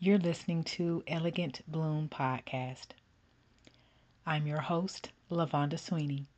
You're 0.00 0.18
listening 0.18 0.62
to 0.78 1.02
Elegant 1.08 1.62
Bloom 1.66 2.08
Podcast. 2.08 2.90
I'm 4.24 4.46
your 4.46 4.60
host, 4.60 5.10
Lavonda 5.28 5.76
Sweeney. 5.76 6.28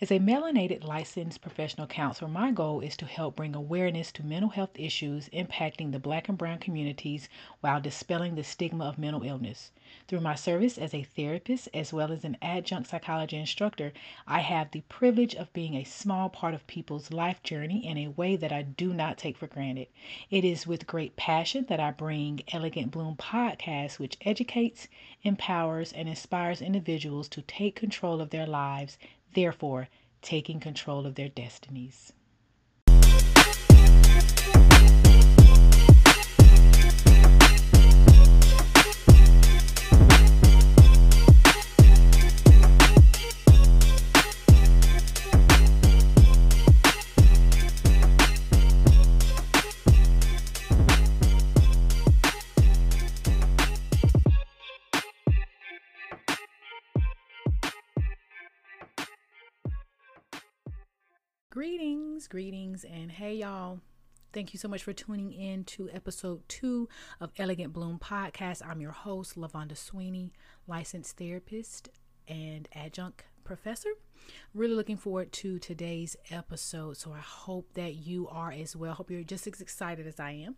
As 0.00 0.10
a 0.10 0.18
melanated 0.18 0.82
licensed 0.82 1.40
professional 1.40 1.86
counselor, 1.86 2.28
my 2.28 2.50
goal 2.50 2.80
is 2.80 2.96
to 2.96 3.06
help 3.06 3.36
bring 3.36 3.54
awareness 3.54 4.10
to 4.10 4.26
mental 4.26 4.50
health 4.50 4.72
issues 4.74 5.28
impacting 5.28 5.92
the 5.92 6.00
Black 6.00 6.28
and 6.28 6.36
Brown 6.36 6.58
communities 6.58 7.28
while 7.60 7.80
dispelling 7.80 8.34
the 8.34 8.42
stigma 8.42 8.86
of 8.86 8.98
mental 8.98 9.22
illness. 9.22 9.70
Through 10.08 10.22
my 10.22 10.34
service 10.34 10.78
as 10.78 10.94
a 10.94 11.04
therapist 11.04 11.68
as 11.72 11.92
well 11.92 12.10
as 12.10 12.24
an 12.24 12.36
adjunct 12.42 12.90
psychology 12.90 13.36
instructor, 13.36 13.92
I 14.26 14.40
have 14.40 14.72
the 14.72 14.80
privilege 14.88 15.36
of 15.36 15.52
being 15.52 15.74
a 15.74 15.84
small 15.84 16.28
part 16.28 16.54
of 16.54 16.66
people's 16.66 17.12
life 17.12 17.40
journey 17.44 17.86
in 17.86 17.96
a 17.98 18.08
way 18.08 18.34
that 18.34 18.50
I 18.50 18.62
do 18.62 18.92
not 18.92 19.16
take 19.16 19.36
for 19.36 19.46
granted. 19.46 19.86
It 20.28 20.44
is 20.44 20.66
with 20.66 20.88
great 20.88 21.14
passion 21.14 21.66
that 21.68 21.78
I 21.78 21.92
bring 21.92 22.40
Elegant 22.48 22.90
Bloom 22.90 23.14
podcast, 23.14 24.00
which 24.00 24.18
educates, 24.22 24.88
empowers, 25.22 25.92
and 25.92 26.08
inspires 26.08 26.60
individuals 26.60 27.28
to 27.28 27.42
take 27.42 27.76
control 27.76 28.20
of 28.20 28.30
their 28.30 28.46
lives 28.46 28.98
therefore 29.34 29.88
taking 30.22 30.60
control 30.60 31.06
of 31.06 31.14
their 31.14 31.28
destinies. 31.28 32.12
Greetings, 61.58 62.28
greetings, 62.28 62.84
and 62.84 63.10
hey, 63.10 63.34
y'all. 63.34 63.80
Thank 64.32 64.54
you 64.54 64.60
so 64.60 64.68
much 64.68 64.84
for 64.84 64.92
tuning 64.92 65.32
in 65.32 65.64
to 65.64 65.90
episode 65.92 66.48
two 66.48 66.88
of 67.20 67.32
Elegant 67.36 67.72
Bloom 67.72 67.98
Podcast. 67.98 68.64
I'm 68.64 68.80
your 68.80 68.92
host, 68.92 69.36
Lavonda 69.36 69.76
Sweeney, 69.76 70.32
licensed 70.68 71.16
therapist 71.16 71.88
and 72.28 72.68
adjunct 72.72 73.24
professor. 73.42 73.88
Really 74.54 74.74
looking 74.74 74.96
forward 74.96 75.32
to 75.32 75.58
today's 75.58 76.14
episode. 76.30 76.96
So 76.96 77.12
I 77.12 77.18
hope 77.18 77.72
that 77.74 77.96
you 77.96 78.28
are 78.28 78.52
as 78.52 78.76
well. 78.76 78.94
Hope 78.94 79.10
you're 79.10 79.24
just 79.24 79.48
as 79.48 79.60
excited 79.60 80.06
as 80.06 80.20
I 80.20 80.30
am. 80.30 80.54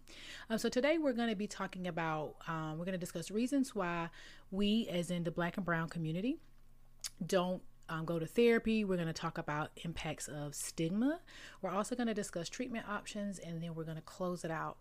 Um, 0.51 0.59
so 0.59 0.69
today 0.69 0.99
we're 0.99 1.15
going 1.15 1.31
to 1.31 1.35
be 1.35 1.47
talking 1.47 1.87
about, 1.87 2.35
um, 2.47 2.73
we're 2.73 2.85
going 2.85 2.93
to 2.93 2.99
discuss 2.99 3.31
reasons 3.31 3.75
why 3.75 4.11
we, 4.51 4.87
as 4.91 5.11
in 5.11 5.25
the 5.25 5.31
Black 5.31 5.57
and 5.57 5.65
Brown 5.65 5.89
community, 5.89 6.37
don't 7.27 7.63
um, 7.91 8.05
go 8.05 8.19
to 8.19 8.27
therapy. 8.27 8.85
We're 8.85 8.97
going 8.97 9.09
to 9.09 9.13
talk 9.13 9.37
about 9.37 9.71
impacts 9.85 10.29
of 10.29 10.55
stigma. 10.55 11.21
We're 11.61 11.71
also 11.71 11.95
going 11.95 12.07
to 12.07 12.15
discuss 12.15 12.49
treatment 12.49 12.89
options, 12.89 13.39
and 13.39 13.63
then 13.63 13.75
we're 13.75 13.85
going 13.85 13.97
to 13.97 14.03
close 14.03 14.45
it 14.45 14.51
out 14.51 14.79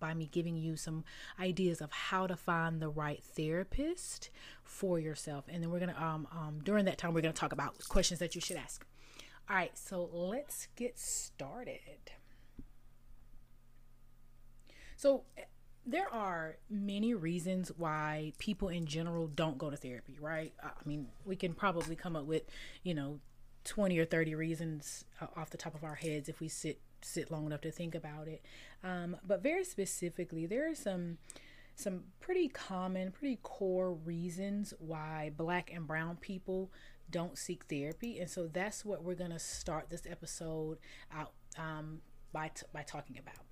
by 0.00 0.14
me 0.14 0.28
giving 0.30 0.56
you 0.56 0.76
some 0.76 1.04
ideas 1.40 1.80
of 1.80 1.90
how 1.90 2.26
to 2.26 2.36
find 2.36 2.80
the 2.80 2.88
right 2.88 3.22
therapist 3.22 4.30
for 4.62 4.98
yourself. 4.98 5.44
And 5.48 5.62
then 5.62 5.70
we're 5.70 5.80
going 5.80 5.94
to, 5.94 6.02
um, 6.02 6.26
um, 6.32 6.60
during 6.62 6.84
that 6.86 6.98
time, 6.98 7.14
we're 7.14 7.20
going 7.20 7.34
to 7.34 7.40
talk 7.40 7.52
about 7.52 7.76
questions 7.88 8.20
that 8.20 8.34
you 8.34 8.40
should 8.40 8.56
ask. 8.56 8.86
All 9.50 9.56
right, 9.56 9.76
so 9.76 10.08
let's 10.12 10.68
get 10.76 10.98
started. 10.98 12.12
So, 14.96 15.24
there 15.90 16.12
are 16.12 16.56
many 16.68 17.14
reasons 17.14 17.72
why 17.76 18.32
people 18.38 18.68
in 18.68 18.84
general 18.84 19.26
don't 19.26 19.56
go 19.56 19.70
to 19.70 19.76
therapy, 19.76 20.18
right? 20.20 20.52
I 20.62 20.70
mean, 20.84 21.08
we 21.24 21.34
can 21.34 21.54
probably 21.54 21.96
come 21.96 22.14
up 22.14 22.26
with, 22.26 22.42
you 22.82 22.94
know, 22.94 23.20
20 23.64 23.98
or 23.98 24.04
30 24.04 24.34
reasons 24.34 25.04
uh, 25.20 25.26
off 25.36 25.50
the 25.50 25.56
top 25.56 25.74
of 25.74 25.84
our 25.84 25.94
heads 25.94 26.28
if 26.28 26.40
we 26.40 26.48
sit 26.48 26.80
sit 27.00 27.30
long 27.30 27.46
enough 27.46 27.60
to 27.60 27.70
think 27.70 27.94
about 27.94 28.28
it. 28.28 28.44
Um, 28.82 29.16
but 29.26 29.42
very 29.42 29.64
specifically, 29.64 30.46
there 30.46 30.68
are 30.70 30.74
some 30.74 31.18
some 31.74 32.02
pretty 32.20 32.48
common, 32.48 33.12
pretty 33.12 33.38
core 33.42 33.92
reasons 33.92 34.74
why 34.80 35.30
black 35.36 35.72
and 35.72 35.86
brown 35.86 36.16
people 36.16 36.72
don't 37.08 37.38
seek 37.38 37.64
therapy. 37.64 38.18
And 38.18 38.28
so 38.28 38.48
that's 38.48 38.84
what 38.84 39.04
we're 39.04 39.14
going 39.14 39.30
to 39.30 39.38
start 39.38 39.88
this 39.88 40.02
episode 40.04 40.78
out 41.14 41.32
um, 41.56 42.00
by, 42.32 42.48
t- 42.48 42.66
by 42.72 42.82
talking 42.82 43.16
about. 43.16 43.47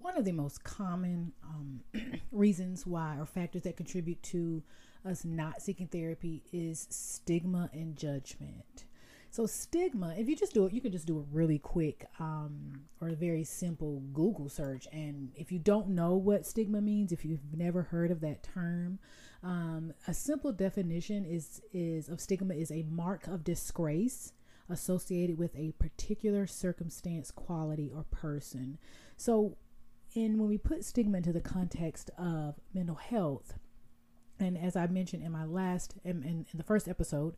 One 0.00 0.16
of 0.16 0.24
the 0.24 0.32
most 0.32 0.64
common 0.64 1.32
um, 1.44 1.80
reasons 2.32 2.86
why, 2.86 3.16
or 3.18 3.26
factors 3.26 3.62
that 3.62 3.76
contribute 3.76 4.22
to 4.24 4.62
us 5.04 5.24
not 5.24 5.62
seeking 5.62 5.88
therapy, 5.88 6.42
is 6.52 6.86
stigma 6.90 7.70
and 7.72 7.96
judgment. 7.96 8.84
So, 9.30 9.46
stigma, 9.46 10.14
if 10.16 10.28
you 10.28 10.34
just 10.34 10.54
do 10.54 10.64
it, 10.66 10.72
you 10.72 10.80
can 10.80 10.92
just 10.92 11.06
do 11.06 11.18
a 11.18 11.24
really 11.32 11.58
quick 11.58 12.06
um, 12.18 12.80
or 13.00 13.08
a 13.08 13.14
very 13.14 13.44
simple 13.44 14.00
Google 14.12 14.48
search. 14.48 14.88
And 14.90 15.30
if 15.36 15.52
you 15.52 15.58
don't 15.58 15.88
know 15.88 16.14
what 16.14 16.46
stigma 16.46 16.80
means, 16.80 17.12
if 17.12 17.24
you've 17.24 17.54
never 17.54 17.82
heard 17.82 18.10
of 18.10 18.20
that 18.20 18.42
term, 18.42 18.98
um, 19.42 19.92
a 20.06 20.14
simple 20.14 20.52
definition 20.52 21.26
is, 21.26 21.60
is 21.72 22.08
of 22.08 22.20
stigma 22.20 22.54
is 22.54 22.70
a 22.70 22.84
mark 22.90 23.26
of 23.26 23.44
disgrace 23.44 24.32
associated 24.70 25.38
with 25.38 25.54
a 25.56 25.72
particular 25.72 26.46
circumstance, 26.46 27.30
quality, 27.30 27.90
or 27.94 28.04
person. 28.04 28.78
So, 29.16 29.56
and 30.18 30.36
when 30.40 30.48
we 30.48 30.58
put 30.58 30.84
stigma 30.84 31.18
into 31.18 31.32
the 31.32 31.40
context 31.40 32.10
of 32.18 32.56
mental 32.74 32.96
health, 32.96 33.54
and 34.40 34.58
as 34.58 34.74
I 34.74 34.84
mentioned 34.88 35.22
in 35.22 35.30
my 35.30 35.44
last, 35.44 35.94
in, 36.04 36.24
in, 36.24 36.46
in 36.50 36.56
the 36.56 36.64
first 36.64 36.88
episode, 36.88 37.36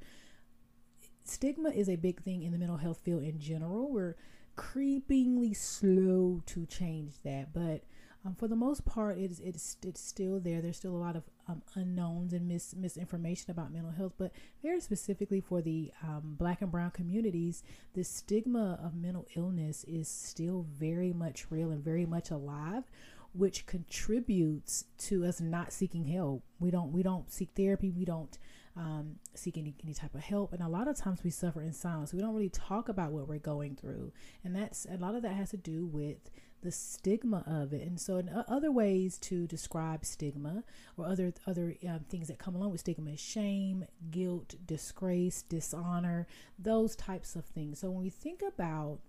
stigma 1.22 1.68
is 1.68 1.90
a 1.90 1.96
big 1.96 2.22
thing 2.22 2.42
in 2.42 2.52
the 2.52 2.58
mental 2.58 2.78
health 2.78 3.00
field 3.04 3.22
in 3.22 3.38
general. 3.38 3.92
We're 3.92 4.16
creepingly 4.56 5.54
slow 5.54 6.42
to 6.46 6.64
change 6.64 7.16
that, 7.22 7.52
but 7.52 7.82
um, 8.24 8.34
for 8.34 8.48
the 8.48 8.56
most 8.56 8.84
part, 8.84 9.18
it's, 9.18 9.40
it's, 9.40 9.76
it's 9.82 10.00
still 10.00 10.40
there. 10.40 10.60
There's 10.60 10.76
still 10.76 10.94
a 10.94 10.98
lot 10.98 11.16
of 11.16 11.22
um, 11.48 11.62
unknowns 11.74 12.32
and 12.32 12.46
mis- 12.46 12.74
misinformation 12.76 13.50
about 13.50 13.72
mental 13.72 13.92
health, 13.92 14.12
but 14.18 14.32
very 14.62 14.80
specifically 14.80 15.40
for 15.40 15.62
the 15.62 15.90
um, 16.02 16.36
black 16.38 16.60
and 16.60 16.70
brown 16.70 16.90
communities, 16.90 17.62
the 17.94 18.04
stigma 18.04 18.78
of 18.84 18.94
mental 18.94 19.26
illness 19.36 19.84
is 19.84 20.08
still 20.08 20.66
very 20.70 21.12
much 21.12 21.46
real 21.50 21.70
and 21.70 21.82
very 21.82 22.04
much 22.06 22.30
alive 22.30 22.84
which 23.32 23.66
contributes 23.66 24.86
to 24.98 25.24
us 25.24 25.40
not 25.40 25.72
seeking 25.72 26.04
help. 26.04 26.42
We 26.58 26.70
don't 26.70 26.92
we 26.92 27.02
don't 27.02 27.30
seek 27.30 27.50
therapy. 27.54 27.90
We 27.90 28.04
don't 28.04 28.36
um, 28.80 29.16
seek 29.34 29.58
any, 29.58 29.74
any 29.84 29.92
type 29.92 30.14
of 30.14 30.22
help. 30.22 30.54
And 30.54 30.62
a 30.62 30.68
lot 30.68 30.88
of 30.88 30.96
times 30.96 31.22
we 31.22 31.30
suffer 31.30 31.60
in 31.60 31.74
silence. 31.74 32.14
We 32.14 32.20
don't 32.20 32.34
really 32.34 32.48
talk 32.48 32.88
about 32.88 33.12
what 33.12 33.28
we're 33.28 33.38
going 33.38 33.76
through. 33.76 34.12
And 34.42 34.56
that's 34.56 34.86
a 34.90 34.96
lot 34.96 35.14
of 35.14 35.22
that 35.22 35.34
has 35.34 35.50
to 35.50 35.58
do 35.58 35.84
with 35.84 36.30
the 36.62 36.72
stigma 36.72 37.44
of 37.46 37.74
it. 37.74 37.86
And 37.86 38.00
so, 38.00 38.16
in 38.16 38.30
other 38.48 38.72
ways 38.72 39.18
to 39.18 39.46
describe 39.46 40.04
stigma 40.04 40.64
or 40.96 41.06
other 41.06 41.32
other 41.46 41.76
um, 41.86 42.00
things 42.08 42.28
that 42.28 42.38
come 42.38 42.54
along 42.54 42.70
with 42.70 42.80
stigma 42.80 43.10
is 43.10 43.20
shame, 43.20 43.84
guilt, 44.10 44.54
disgrace, 44.66 45.42
dishonor, 45.42 46.26
those 46.58 46.96
types 46.96 47.36
of 47.36 47.44
things. 47.44 47.80
So 47.80 47.90
when 47.90 48.02
we 48.02 48.10
think 48.10 48.40
about 48.42 49.00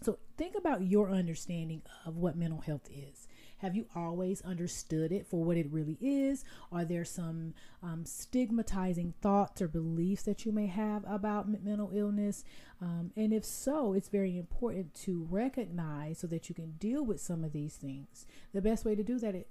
so 0.00 0.18
think 0.36 0.56
about 0.56 0.82
your 0.82 1.10
understanding 1.10 1.82
of 2.06 2.16
what 2.16 2.36
mental 2.36 2.60
health 2.60 2.88
is. 2.90 3.26
Have 3.62 3.76
you 3.76 3.86
always 3.94 4.42
understood 4.42 5.12
it 5.12 5.24
for 5.24 5.44
what 5.44 5.56
it 5.56 5.70
really 5.70 5.96
is? 6.00 6.44
Are 6.72 6.84
there 6.84 7.04
some 7.04 7.54
um, 7.80 8.04
stigmatizing 8.04 9.14
thoughts 9.22 9.62
or 9.62 9.68
beliefs 9.68 10.24
that 10.24 10.44
you 10.44 10.50
may 10.50 10.66
have 10.66 11.04
about 11.06 11.48
mental 11.48 11.92
illness? 11.94 12.42
Um, 12.80 13.12
and 13.16 13.32
if 13.32 13.44
so, 13.44 13.92
it's 13.92 14.08
very 14.08 14.36
important 14.36 14.94
to 15.04 15.28
recognize 15.30 16.18
so 16.18 16.26
that 16.26 16.48
you 16.48 16.56
can 16.56 16.72
deal 16.72 17.04
with 17.04 17.20
some 17.20 17.44
of 17.44 17.52
these 17.52 17.76
things. 17.76 18.26
The 18.52 18.60
best 18.60 18.84
way 18.84 18.96
to 18.96 19.04
do 19.04 19.20
that, 19.20 19.46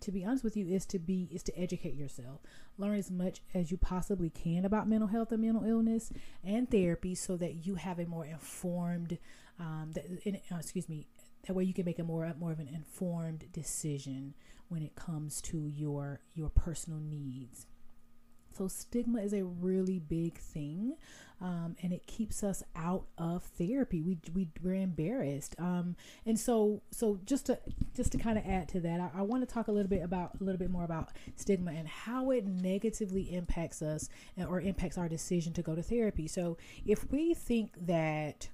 to 0.00 0.10
be 0.10 0.24
honest 0.24 0.42
with 0.42 0.56
you, 0.56 0.66
is 0.66 0.84
to 0.86 0.98
be 0.98 1.28
is 1.30 1.44
to 1.44 1.56
educate 1.56 1.94
yourself. 1.94 2.40
Learn 2.78 2.98
as 2.98 3.12
much 3.12 3.42
as 3.54 3.70
you 3.70 3.76
possibly 3.76 4.30
can 4.30 4.64
about 4.64 4.88
mental 4.88 5.06
health 5.06 5.30
and 5.30 5.40
mental 5.40 5.64
illness 5.64 6.10
and 6.42 6.68
therapy, 6.68 7.14
so 7.14 7.36
that 7.36 7.64
you 7.64 7.76
have 7.76 8.00
a 8.00 8.06
more 8.06 8.26
informed, 8.26 9.18
um, 9.60 9.92
that, 9.94 10.04
uh, 10.50 10.56
excuse 10.56 10.88
me, 10.88 11.06
that 11.46 11.54
way 11.54 11.64
you 11.64 11.74
can 11.74 11.84
make 11.84 11.98
a 11.98 12.04
more 12.04 12.32
more 12.38 12.52
of 12.52 12.60
an 12.60 12.68
informed 12.68 13.50
decision 13.52 14.34
when 14.68 14.82
it 14.82 14.94
comes 14.94 15.40
to 15.42 15.66
your 15.66 16.20
your 16.34 16.48
personal 16.48 17.00
needs. 17.00 17.66
So 18.56 18.68
stigma 18.68 19.20
is 19.22 19.32
a 19.32 19.44
really 19.44 19.98
big 19.98 20.38
thing 20.38 20.96
um, 21.40 21.74
and 21.82 21.92
it 21.92 22.06
keeps 22.06 22.44
us 22.44 22.62
out 22.76 23.06
of 23.18 23.42
therapy. 23.42 24.02
We, 24.02 24.18
we 24.34 24.48
we're 24.62 24.74
embarrassed. 24.74 25.56
Um, 25.58 25.96
and 26.24 26.38
so 26.38 26.82
so 26.90 27.18
just 27.24 27.46
to 27.46 27.58
just 27.94 28.12
to 28.12 28.18
kind 28.18 28.38
of 28.38 28.46
add 28.46 28.68
to 28.68 28.80
that 28.80 29.00
I, 29.00 29.10
I 29.18 29.22
want 29.22 29.46
to 29.46 29.52
talk 29.52 29.68
a 29.68 29.72
little 29.72 29.88
bit 29.88 30.02
about 30.02 30.40
a 30.40 30.44
little 30.44 30.58
bit 30.58 30.70
more 30.70 30.84
about 30.84 31.10
stigma 31.36 31.72
and 31.72 31.88
how 31.88 32.30
it 32.30 32.46
negatively 32.46 33.34
impacts 33.34 33.82
us 33.82 34.08
or 34.46 34.60
impacts 34.60 34.98
our 34.98 35.08
decision 35.08 35.52
to 35.54 35.62
go 35.62 35.74
to 35.74 35.82
therapy. 35.82 36.28
So 36.28 36.56
if 36.86 37.10
we 37.10 37.34
think 37.34 37.72
that 37.86 38.48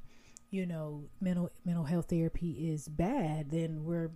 you 0.50 0.66
know 0.66 1.04
mental 1.20 1.50
mental 1.64 1.84
health 1.84 2.06
therapy 2.08 2.70
is 2.70 2.88
bad 2.88 3.50
then 3.50 3.84
we're 3.84 4.10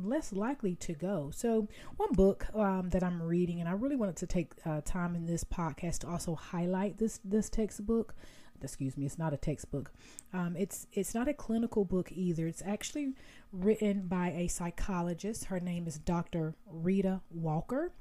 less 0.00 0.32
likely 0.32 0.74
to 0.76 0.94
go. 0.94 1.30
So, 1.34 1.68
one 1.96 2.12
book 2.12 2.46
um, 2.54 2.90
that 2.90 3.02
I'm 3.02 3.22
reading, 3.22 3.60
and 3.60 3.68
I 3.68 3.72
really 3.72 3.96
wanted 3.96 4.16
to 4.16 4.26
take 4.26 4.52
uh, 4.64 4.80
time 4.84 5.14
in 5.14 5.26
this 5.26 5.44
podcast 5.44 5.98
to 5.98 6.08
also 6.08 6.34
highlight 6.34 6.98
this 6.98 7.20
this 7.24 7.48
textbook. 7.48 8.14
Excuse 8.62 8.96
me, 8.96 9.04
it's 9.04 9.18
not 9.18 9.34
a 9.34 9.36
textbook. 9.36 9.92
Um, 10.32 10.54
it's 10.56 10.86
it's 10.92 11.14
not 11.14 11.28
a 11.28 11.34
clinical 11.34 11.84
book 11.84 12.10
either. 12.12 12.46
It's 12.46 12.62
actually 12.64 13.14
written 13.52 14.06
by 14.06 14.30
a 14.30 14.48
psychologist. 14.48 15.46
Her 15.46 15.60
name 15.60 15.86
is 15.86 15.98
Dr. 15.98 16.54
Rheeda 16.72 17.20
Walker. 17.30 17.92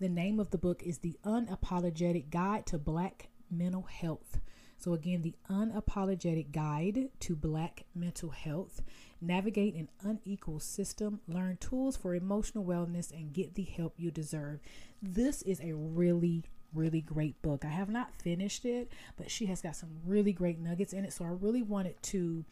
The 0.00 0.08
name 0.08 0.40
of 0.40 0.50
the 0.50 0.58
book 0.58 0.82
is 0.82 0.98
The 0.98 1.16
Unapologetic 1.24 2.30
Guide 2.30 2.66
to 2.66 2.78
Black 2.78 3.28
Mental 3.50 3.82
Health. 3.82 4.40
So, 4.82 4.94
again, 4.94 5.22
the 5.22 5.36
unapologetic 5.48 6.50
guide 6.50 7.10
to 7.20 7.36
black 7.36 7.84
mental 7.94 8.30
health. 8.30 8.82
Navigate 9.20 9.76
an 9.76 9.88
unequal 10.02 10.58
system, 10.58 11.20
learn 11.28 11.56
tools 11.58 11.96
for 11.96 12.16
emotional 12.16 12.64
wellness, 12.64 13.12
and 13.12 13.32
get 13.32 13.54
the 13.54 13.62
help 13.62 13.94
you 13.96 14.10
deserve. 14.10 14.58
This 15.00 15.42
is 15.42 15.60
a 15.60 15.72
really, 15.74 16.42
really 16.74 17.00
great 17.00 17.40
book. 17.42 17.64
I 17.64 17.68
have 17.68 17.90
not 17.90 18.12
finished 18.20 18.64
it, 18.64 18.90
but 19.16 19.30
she 19.30 19.46
has 19.46 19.62
got 19.62 19.76
some 19.76 20.00
really 20.04 20.32
great 20.32 20.58
nuggets 20.58 20.92
in 20.92 21.04
it. 21.04 21.12
So, 21.12 21.26
I 21.26 21.28
really 21.28 21.62
wanted 21.62 22.02
to 22.02 22.44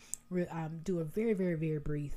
um, 0.53 0.83
do 0.85 1.01
a 1.01 1.05
very, 1.05 1.35
very, 1.35 1.57
very 1.57 1.81
brief 1.81 2.15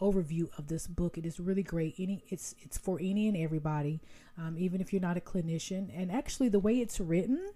overview 0.00 0.48
of 0.58 0.68
this 0.68 0.86
book. 0.86 1.18
It 1.18 1.26
is 1.26 1.40
really 1.40 1.64
great. 1.64 1.96
Any, 1.98 2.22
it's 2.28 2.54
it's 2.60 2.78
for 2.78 2.98
any 3.00 3.26
and 3.26 3.36
everybody, 3.36 4.00
um, 4.38 4.54
even 4.56 4.80
if 4.80 4.92
you're 4.92 5.02
not 5.02 5.16
a 5.16 5.20
clinician. 5.20 5.90
And 5.92 6.12
actually, 6.12 6.50
the 6.50 6.60
way 6.60 6.74
it's 6.74 7.00
written 7.00 7.50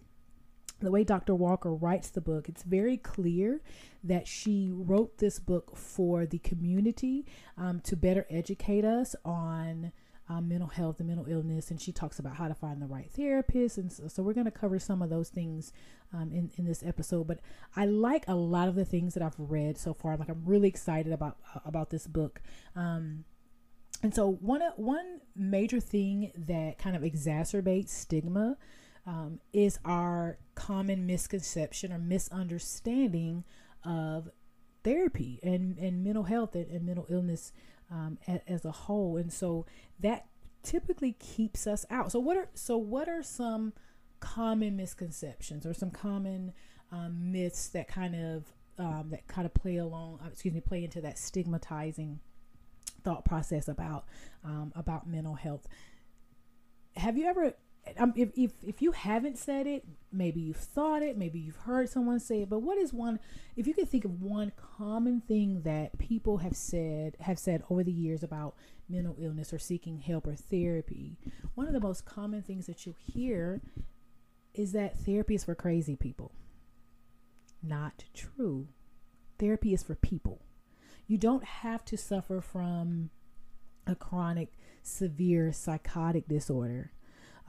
the 0.81 0.91
way 0.91 1.05
Dr. 1.05 1.35
Walker 1.35 1.73
writes 1.73 2.11
the 2.11 2.21
book, 2.21 2.49
it's 2.49 2.62
very 2.62 2.97
clear 2.97 3.61
that 4.03 4.27
she 4.27 4.71
wrote 4.73 5.19
this 5.19 5.38
book 5.38 5.77
for 5.77 6.27
the 6.27 6.38
community 6.38 7.27
um, 7.56 7.81
to 7.81 7.97
better 7.97 8.27
educate 8.31 8.85
us 8.85 9.15
on 9.25 9.93
um, 10.29 10.49
mental 10.49 10.69
health 10.69 11.00
and 11.00 11.09
mental 11.09 11.27
illness. 11.29 11.71
And 11.71 11.81
she 11.81 11.93
talks 11.93 12.19
about 12.19 12.37
how 12.37 12.49
to 12.49 12.55
find 12.55 12.81
the 12.81 12.87
right 12.87 13.11
therapist. 13.11 13.79
And 13.79 13.93
so, 13.93 14.09
so 14.09 14.23
we're 14.23 14.32
going 14.32 14.47
to 14.47 14.50
cover 14.50 14.79
some 14.79 15.03
of 15.03 15.11
those 15.11 15.29
things 15.29 15.73
um, 16.15 16.31
in, 16.32 16.50
in 16.56 16.65
this 16.65 16.83
episode. 16.85 17.26
But 17.26 17.41
I 17.76 17.85
like 17.85 18.26
a 18.29 18.35
lot 18.35 18.69
of 18.69 18.75
the 18.75 18.85
things 18.85 19.15
that 19.15 19.23
I've 19.23 19.38
read 19.38 19.76
so 19.76 19.93
far. 19.93 20.17
Like, 20.17 20.29
I'm 20.29 20.44
really 20.44 20.69
excited 20.69 21.12
about, 21.12 21.37
about 21.65 21.91
this 21.91 22.06
book. 22.06 22.41
Um, 22.76 23.25
and 24.03 24.15
so 24.15 24.33
one, 24.41 24.62
one 24.76 25.21
major 25.37 25.81
thing 25.81 26.33
that 26.37 26.79
kind 26.79 26.97
of 26.97 27.03
exacerbates 27.03 27.91
stigma 27.91 28.56
um, 29.06 29.41
is 29.52 29.79
our 29.85 30.38
common 30.55 31.06
misconception 31.06 31.93
or 31.93 31.99
misunderstanding 31.99 33.44
of 33.85 34.29
therapy 34.85 35.41
and, 35.43 35.79
and 35.79 36.05
mental 36.05 36.25
health 36.25 36.55
and, 36.55 36.70
and 36.70 36.85
mental 36.85 37.06
illness 37.08 37.52
um, 37.91 38.19
a, 38.29 38.41
as 38.50 38.64
a 38.64 38.70
whole. 38.70 39.17
And 39.17 39.32
so 39.32 39.67
that 40.00 40.26
typically 40.62 41.12
keeps 41.12 41.67
us 41.67 41.85
out. 41.91 42.12
So 42.12 42.19
what 42.19 42.37
are 42.37 42.49
so 42.55 42.76
what 42.76 43.08
are 43.08 43.23
some 43.23 43.73
common 44.20 44.76
misconceptions 44.76 45.64
or 45.64 45.73
some 45.75 45.91
common 45.91 46.52
um, 46.93 47.32
myths 47.32 47.69
that 47.69 47.88
kind 47.88 48.14
of 48.14 48.52
um, 48.79 49.08
that 49.11 49.26
kind 49.26 49.47
of 49.47 49.52
play 49.55 49.76
along, 49.76 50.20
uh, 50.25 50.29
excuse 50.29 50.55
me, 50.55 50.61
play 50.61 50.85
into 50.85 51.00
that 51.00 51.19
stigmatizing 51.19 52.20
thought 53.02 53.25
process 53.25 53.69
about 53.69 54.05
um, 54.44 54.73
about 54.75 55.06
mental 55.06 55.35
health. 55.35 55.67
Have 56.97 57.17
you 57.17 57.26
ever 57.26 57.55
if, 57.87 58.31
if 58.37 58.53
if 58.62 58.82
you 58.82 58.93
haven't 58.93 59.38
said 59.38 59.67
it, 59.67 59.85
maybe 60.12 60.41
you've 60.41 60.56
thought 60.56 61.03
it, 61.03 61.17
maybe 61.17 61.38
you've 61.38 61.56
heard 61.56 61.88
someone 61.88 62.21
say 62.21 62.43
it. 62.43 62.50
But 62.50 62.61
what 62.61 62.79
is 62.79 62.93
one? 62.93 63.19
If 63.56 63.67
you 63.67 63.75
could 63.75 63.88
think 63.88 64.05
of 64.05 64.23
one 64.23 64.53
common 64.56 65.21
thing 65.21 65.62
that 65.62 65.99
people 65.99 66.38
have 66.38 66.56
said 66.56 67.17
have 67.21 67.38
said 67.38 67.62
over 67.71 67.82
the 67.82 67.93
years 67.93 68.23
about 68.23 68.55
mental 68.88 69.17
illness 69.19 69.53
or 69.53 69.59
seeking 69.59 69.99
help 69.99 70.27
or 70.27 70.35
therapy, 70.35 71.17
one 71.55 71.67
of 71.67 71.73
the 71.73 71.81
most 71.81 72.05
common 72.05 72.43
things 72.43 72.67
that 72.67 72.87
you 72.87 72.94
hear 72.99 73.61
is 74.55 74.73
that 74.73 74.99
therapy 74.99 75.35
is 75.35 75.44
for 75.44 75.55
crazy 75.55 75.97
people. 75.97 76.33
Not 77.62 78.05
true. 78.15 78.69
Therapy 79.38 79.73
is 79.73 79.83
for 79.83 79.94
people. 79.94 80.43
You 81.06 81.19
don't 81.19 81.44
have 81.44 81.85
to 81.87 81.97
suffer 81.97 82.41
from 82.41 83.11
a 83.87 83.94
chronic, 83.94 84.53
severe 84.83 85.53
psychotic 85.53 86.29
disorder 86.29 86.93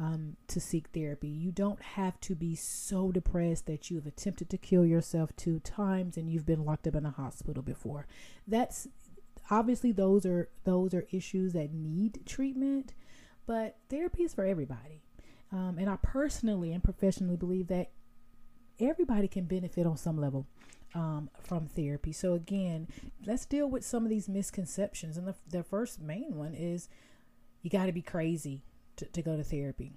um, 0.02 0.36
to 0.48 0.60
seek 0.60 0.88
therapy. 0.88 1.28
You 1.28 1.52
don't 1.52 1.80
have 1.80 2.20
to 2.22 2.34
be 2.34 2.56
so 2.56 3.12
depressed 3.12 3.68
that 3.68 3.92
you've 3.92 4.08
attempted 4.08 4.50
to 4.50 4.58
kill 4.58 4.84
yourself 4.84 5.36
two 5.36 5.60
times 5.60 6.18
and 6.18 6.28
you've 6.28 6.46
been 6.46 6.66
locked 6.66 6.88
up 6.88 6.96
in 6.96 7.06
a 7.06 7.12
hospital 7.12 7.62
before. 7.62 8.08
That's 8.48 8.88
obviously 9.52 9.92
those 9.92 10.26
are 10.26 10.50
those 10.64 10.96
are 10.96 11.06
issues 11.12 11.54
that 11.54 11.72
need 11.72 12.26
treatment, 12.26 12.96
but 13.46 13.78
therapy 13.90 14.24
is 14.24 14.34
for 14.34 14.44
everybody. 14.44 15.04
Um, 15.52 15.78
and 15.78 15.88
I 15.88 15.98
personally 16.02 16.74
and 16.74 16.84
professionally 16.84 17.36
believe 17.36 17.68
that 17.68 17.92
everybody 18.80 19.28
can 19.28 19.46
benefit 19.46 19.86
on 19.86 19.98
some 19.98 20.20
level 20.20 20.48
um, 20.96 21.30
from 21.44 21.68
therapy. 21.68 22.12
So 22.12 22.34
again, 22.34 22.88
let's 23.24 23.46
deal 23.46 23.70
with 23.70 23.86
some 23.86 24.04
of 24.04 24.10
these 24.10 24.28
misconceptions. 24.28 25.16
And 25.16 25.28
the, 25.28 25.36
the 25.48 25.64
first 25.64 26.02
main 26.02 26.38
one 26.38 26.56
is 26.56 26.90
you 27.62 27.70
got 27.70 27.86
to 27.86 27.92
be 27.92 28.02
crazy 28.02 28.64
to, 29.06 29.22
go 29.22 29.38
to 29.38 29.44
therapy. 29.44 29.94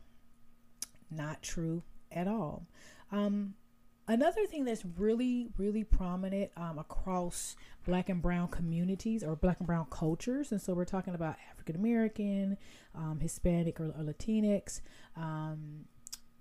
Not 1.10 1.42
true 1.42 1.82
at 2.10 2.28
all. 2.28 2.66
Um, 3.12 3.54
another 4.08 4.46
thing 4.46 4.64
that's 4.64 4.84
really, 4.98 5.48
really 5.56 5.84
prominent 5.84 6.50
um, 6.56 6.78
across 6.78 7.56
black 7.86 8.08
and 8.08 8.20
brown 8.20 8.48
communities 8.48 9.22
or 9.22 9.36
black 9.36 9.58
and 9.58 9.66
brown 9.66 9.86
cultures, 9.90 10.52
and 10.52 10.60
so 10.60 10.74
we're 10.74 10.84
talking 10.84 11.14
about 11.14 11.36
African 11.50 11.76
American, 11.76 12.56
um, 12.94 13.18
Hispanic, 13.20 13.80
or, 13.80 13.86
or 13.86 14.04
Latinx. 14.04 14.80
Um, 15.16 15.86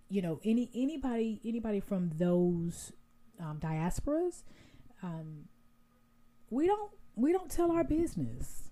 you 0.10 0.22
know, 0.22 0.40
any 0.44 0.70
anybody 0.76 1.42
anybody 1.46 1.80
from 1.80 2.12
those 2.18 2.92
um, 3.40 3.60
diasporas, 3.60 4.44
um, 5.02 5.46
we 6.50 6.68
don't 6.68 6.92
we 7.16 7.32
don't 7.32 7.50
tell 7.50 7.72
our 7.72 7.84
business. 7.84 8.70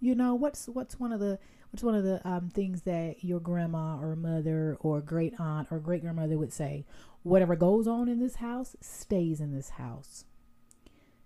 You 0.00 0.14
know 0.14 0.34
what's 0.34 0.66
what's 0.66 0.98
one 0.98 1.12
of 1.12 1.20
the 1.20 1.38
What's 1.70 1.84
one 1.84 1.94
of 1.94 2.02
the 2.02 2.26
um, 2.28 2.50
things 2.50 2.82
that 2.82 3.22
your 3.22 3.38
grandma 3.38 3.98
or 4.00 4.16
mother 4.16 4.76
or 4.80 5.00
great 5.00 5.38
aunt 5.38 5.68
or 5.70 5.78
great 5.78 6.02
grandmother 6.02 6.36
would 6.36 6.52
say? 6.52 6.84
Whatever 7.22 7.54
goes 7.54 7.86
on 7.86 8.08
in 8.08 8.18
this 8.18 8.36
house 8.36 8.74
stays 8.80 9.40
in 9.40 9.54
this 9.54 9.70
house. 9.70 10.24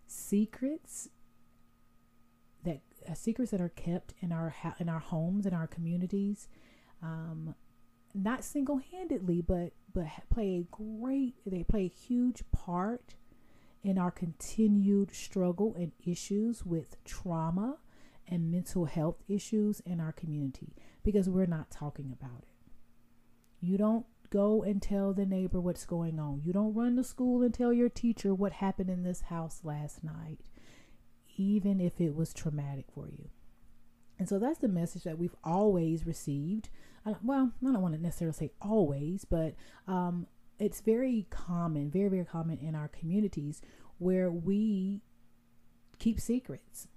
Secrets 0.07 1.09
that 2.63 2.81
uh, 3.09 3.15
secrets 3.15 3.51
that 3.53 3.61
are 3.61 3.71
kept 3.71 4.15
in 4.21 4.33
our 4.33 4.51
ha- 4.51 4.75
in 4.79 4.89
our 4.89 4.99
homes 4.99 5.47
in 5.47 5.55
our 5.55 5.67
communities, 5.67 6.49
um, 7.03 7.55
not 8.15 8.45
single 8.45 8.79
handedly, 8.79 9.41
but 9.41 9.73
but 9.95 10.07
play 10.29 10.57
a 10.57 10.67
great 10.71 11.37
they 11.47 11.65
play 11.65 11.87
a 11.87 11.89
huge 11.89 12.43
part 12.53 13.15
in 13.83 13.99
our 13.99 14.11
continued 14.11 15.15
struggle 15.15 15.75
and 15.75 15.93
issues 16.05 16.65
with 16.67 17.03
trauma 17.05 17.77
and 18.29 18.51
mental 18.51 18.87
health 18.87 19.23
issues 19.29 19.81
in 19.81 20.01
our 20.01 20.13
community 20.13 20.75
because 21.03 21.29
we're 21.29 21.47
not 21.47 21.71
talking 21.71 22.15
about 22.19 22.43
it. 22.43 22.49
You 23.61 23.77
don't 23.79 24.07
go 24.31 24.63
and 24.63 24.83
tell 24.83 25.13
the 25.13 25.27
neighbor 25.27 25.61
what's 25.61 25.87
going 25.87 26.19
on. 26.19 26.43
You 26.45 26.53
don't 26.53 26.75
run 26.75 26.97
to 26.97 27.05
school 27.05 27.43
and 27.43 27.55
tell 27.55 27.73
your 27.73 27.89
teacher 27.89 28.35
what 28.35 28.53
happened 28.53 28.91
in 28.91 29.03
this 29.03 29.23
house 29.23 29.61
last 29.63 30.03
night, 30.03 30.41
even 31.37 31.81
if 31.81 32.01
it 32.01 32.15
was 32.15 32.35
traumatic 32.35 32.87
for 32.95 33.09
you. 33.09 33.31
And 34.19 34.29
so 34.29 34.39
that's 34.39 34.59
the 34.59 34.69
message 34.69 35.05
that 35.05 35.19
we've 35.19 35.35
always 35.43 36.07
received. 36.07 36.69
Well, 37.23 37.53
I 37.61 37.73
don't 37.73 37.83
want 37.83 37.95
to 37.95 38.01
necessarily 38.01 38.37
say 38.37 38.51
always, 38.61 39.25
but 39.25 39.55
um, 39.87 40.27
it's 40.59 40.81
very 40.81 41.27
common, 41.31 41.91
very, 41.91 42.09
very 42.09 42.25
common 42.25 42.59
in 42.59 42.75
our 42.75 42.89
communities 42.89 43.61
where 43.99 44.31
we 44.31 45.03
keep 45.99 46.21
secrets 46.21 46.89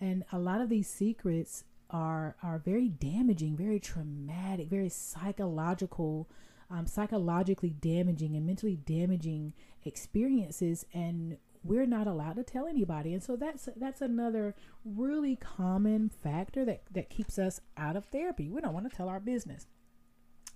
and 0.00 0.24
a 0.32 0.38
lot 0.38 0.60
of 0.60 0.68
these 0.68 0.88
secrets 0.88 1.64
are 1.90 2.36
are 2.42 2.58
very 2.58 2.88
damaging, 2.88 3.56
very 3.56 3.80
traumatic, 3.80 4.68
very 4.68 4.88
psychological, 4.88 6.28
um, 6.70 6.86
psychologically 6.86 7.70
damaging 7.70 8.36
and 8.36 8.46
mentally 8.46 8.76
damaging 8.76 9.52
experiences, 9.84 10.86
and 10.94 11.36
we're 11.62 11.86
not 11.86 12.06
allowed 12.06 12.36
to 12.36 12.42
tell 12.42 12.66
anybody. 12.66 13.12
And 13.12 13.22
so 13.22 13.36
that's 13.36 13.68
that's 13.76 14.00
another 14.00 14.54
really 14.84 15.36
common 15.36 16.08
factor 16.08 16.64
that 16.64 16.82
that 16.92 17.10
keeps 17.10 17.38
us 17.38 17.60
out 17.76 17.96
of 17.96 18.06
therapy. 18.06 18.48
We 18.48 18.60
don't 18.60 18.74
want 18.74 18.90
to 18.90 18.96
tell 18.96 19.08
our 19.08 19.20
business. 19.20 19.66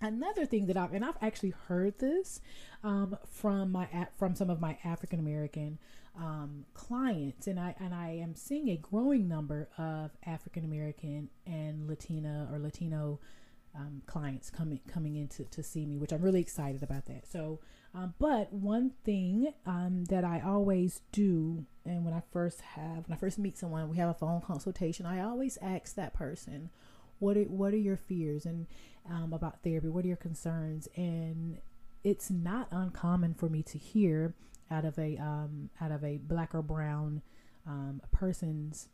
Another 0.01 0.45
thing 0.45 0.67
that 0.67 0.77
I've 0.77 0.93
and 0.93 1.05
I've 1.05 1.17
actually 1.23 1.55
heard 1.69 1.99
this 1.99 2.41
um, 2.83 3.17
from 3.27 3.73
my 3.73 3.89
from 4.19 4.35
some 4.35 4.51
of 4.51 4.61
my 4.61 4.77
African 4.85 5.19
American 5.19 5.79
um, 6.19 6.65
clients, 6.75 7.47
and 7.47 7.59
I 7.59 7.75
and 7.81 7.95
I 7.95 8.11
am 8.11 8.35
seeing 8.35 8.69
a 8.69 8.77
growing 8.77 9.29
number 9.29 9.69
of 9.79 10.11
African 10.27 10.65
American 10.65 11.31
and 11.47 11.89
Latina 11.89 12.49
or 12.53 12.59
Latino 12.59 13.21
um, 13.75 14.03
clients 14.07 14.51
coming 14.51 14.81
coming 14.87 15.17
in 15.17 15.29
to, 15.29 15.45
to 15.45 15.63
see 15.63 15.87
me, 15.87 15.99
which 15.99 16.13
I'm 16.13 16.23
really 16.23 16.41
excited 16.41 16.83
about 16.83 17.07
that. 17.07 17.27
So, 17.27 17.61
um, 17.95 18.15
but 18.19 18.53
one 18.53 18.93
thing 19.05 19.53
um, 19.67 20.05
that 20.07 20.25
I 20.25 20.41
always 20.41 21.01
do, 21.13 21.65
and 21.85 22.05
when 22.05 22.15
I 22.15 22.23
first 22.33 22.61
have 22.61 23.09
when 23.09 23.17
I 23.17 23.17
first 23.17 23.39
meet 23.39 23.59
someone, 23.59 23.89
we 23.89 23.97
have 23.97 24.11
a 24.11 24.15
phone 24.15 24.41
consultation. 24.41 25.07
I 25.07 25.21
always 25.23 25.59
ask 25.61 25.95
that 25.97 26.15
person, 26.15 26.71
"What 27.19 27.37
are, 27.37 27.45
what 27.45 27.75
are 27.75 27.79
your 27.79 27.97
fears 27.97 28.47
and 28.47 28.67
um, 29.11 29.33
about 29.33 29.63
therapy? 29.63 29.89
What 29.89 30.05
are 30.05 30.09
your 30.09 30.17
concerns?" 30.17 30.89
And 30.97 31.59
it's 32.03 32.31
not 32.31 32.69
uncommon 32.71 33.35
for 33.35 33.49
me 33.49 33.63
to 33.65 33.79
hear 33.79 34.35
out 34.71 34.85
of 34.85 34.99
a 34.99 35.17
um, 35.19 35.71
out 35.81 35.93
of 35.93 36.05
a 36.05 36.19
black 36.19 36.55
or 36.55 36.63
brown 36.63 37.23
um, 37.67 38.01
person's 38.13 38.89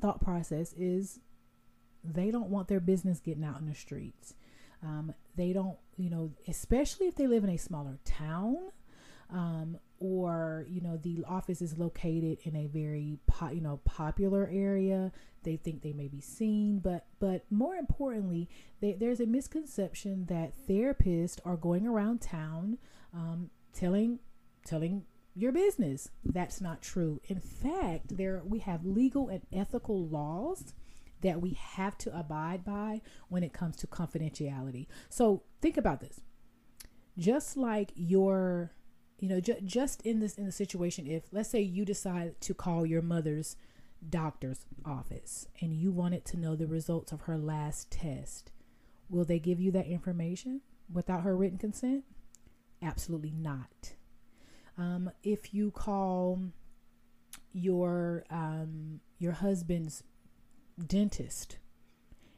thought 0.00 0.20
process 0.20 0.72
is 0.74 1.20
they 2.02 2.30
don't 2.30 2.48
want 2.48 2.68
their 2.68 2.80
business 2.80 3.20
getting 3.20 3.44
out 3.44 3.60
in 3.60 3.66
the 3.66 3.74
streets. 3.74 4.34
Um, 4.82 5.12
they 5.36 5.52
don't, 5.52 5.76
you 5.98 6.08
know, 6.08 6.32
especially 6.48 7.06
if 7.06 7.16
they 7.16 7.26
live 7.26 7.44
in 7.44 7.50
a 7.50 7.58
smaller 7.58 7.98
town, 8.04 8.56
um, 9.32 9.78
or 9.98 10.66
you 10.68 10.80
know 10.80 10.96
the 10.96 11.24
office 11.28 11.60
is 11.60 11.78
located 11.78 12.38
in 12.44 12.56
a 12.56 12.66
very 12.66 13.18
po- 13.26 13.50
you 13.50 13.60
know 13.60 13.80
popular 13.84 14.48
area. 14.52 15.12
They 15.42 15.56
think 15.56 15.82
they 15.82 15.92
may 15.92 16.08
be 16.08 16.20
seen, 16.20 16.78
but 16.78 17.06
but 17.18 17.44
more 17.50 17.76
importantly, 17.76 18.48
they, 18.80 18.92
there's 18.92 19.20
a 19.20 19.26
misconception 19.26 20.26
that 20.26 20.52
therapists 20.68 21.38
are 21.44 21.56
going 21.56 21.86
around 21.86 22.20
town 22.20 22.78
um, 23.14 23.50
telling 23.72 24.18
telling 24.64 25.04
your 25.34 25.52
business. 25.52 26.10
That's 26.24 26.60
not 26.60 26.82
true. 26.82 27.20
In 27.28 27.40
fact, 27.40 28.16
there 28.16 28.42
we 28.44 28.58
have 28.60 28.84
legal 28.84 29.28
and 29.28 29.42
ethical 29.52 30.06
laws 30.06 30.74
that 31.22 31.40
we 31.40 31.52
have 31.52 31.98
to 31.98 32.18
abide 32.18 32.64
by 32.64 33.00
when 33.28 33.42
it 33.42 33.52
comes 33.52 33.76
to 33.76 33.86
confidentiality. 33.86 34.86
So 35.08 35.42
think 35.60 35.76
about 35.76 36.00
this. 36.00 36.20
Just 37.18 37.56
like 37.56 37.92
your, 37.94 38.72
you 39.20 39.28
know, 39.28 39.40
ju- 39.40 39.60
just 39.64 40.02
in 40.02 40.20
this 40.20 40.34
in 40.36 40.46
the 40.46 40.52
situation, 40.52 41.06
if 41.06 41.24
let's 41.30 41.50
say 41.50 41.60
you 41.60 41.84
decide 41.84 42.40
to 42.40 42.54
call 42.54 42.86
your 42.86 43.02
mother's 43.02 43.56
doctor's 44.08 44.64
office 44.84 45.46
and 45.60 45.74
you 45.74 45.92
wanted 45.92 46.24
to 46.24 46.38
know 46.38 46.56
the 46.56 46.66
results 46.66 47.12
of 47.12 47.22
her 47.22 47.36
last 47.36 47.90
test, 47.90 48.50
will 49.10 49.24
they 49.24 49.38
give 49.38 49.60
you 49.60 49.70
that 49.72 49.86
information 49.86 50.62
without 50.92 51.22
her 51.22 51.36
written 51.36 51.58
consent? 51.58 52.04
Absolutely 52.82 53.32
not. 53.36 53.92
Um, 54.78 55.10
if 55.22 55.52
you 55.52 55.70
call 55.70 56.42
your 57.52 58.24
um, 58.30 59.00
your 59.18 59.32
husband's 59.32 60.02
dentist 60.86 61.58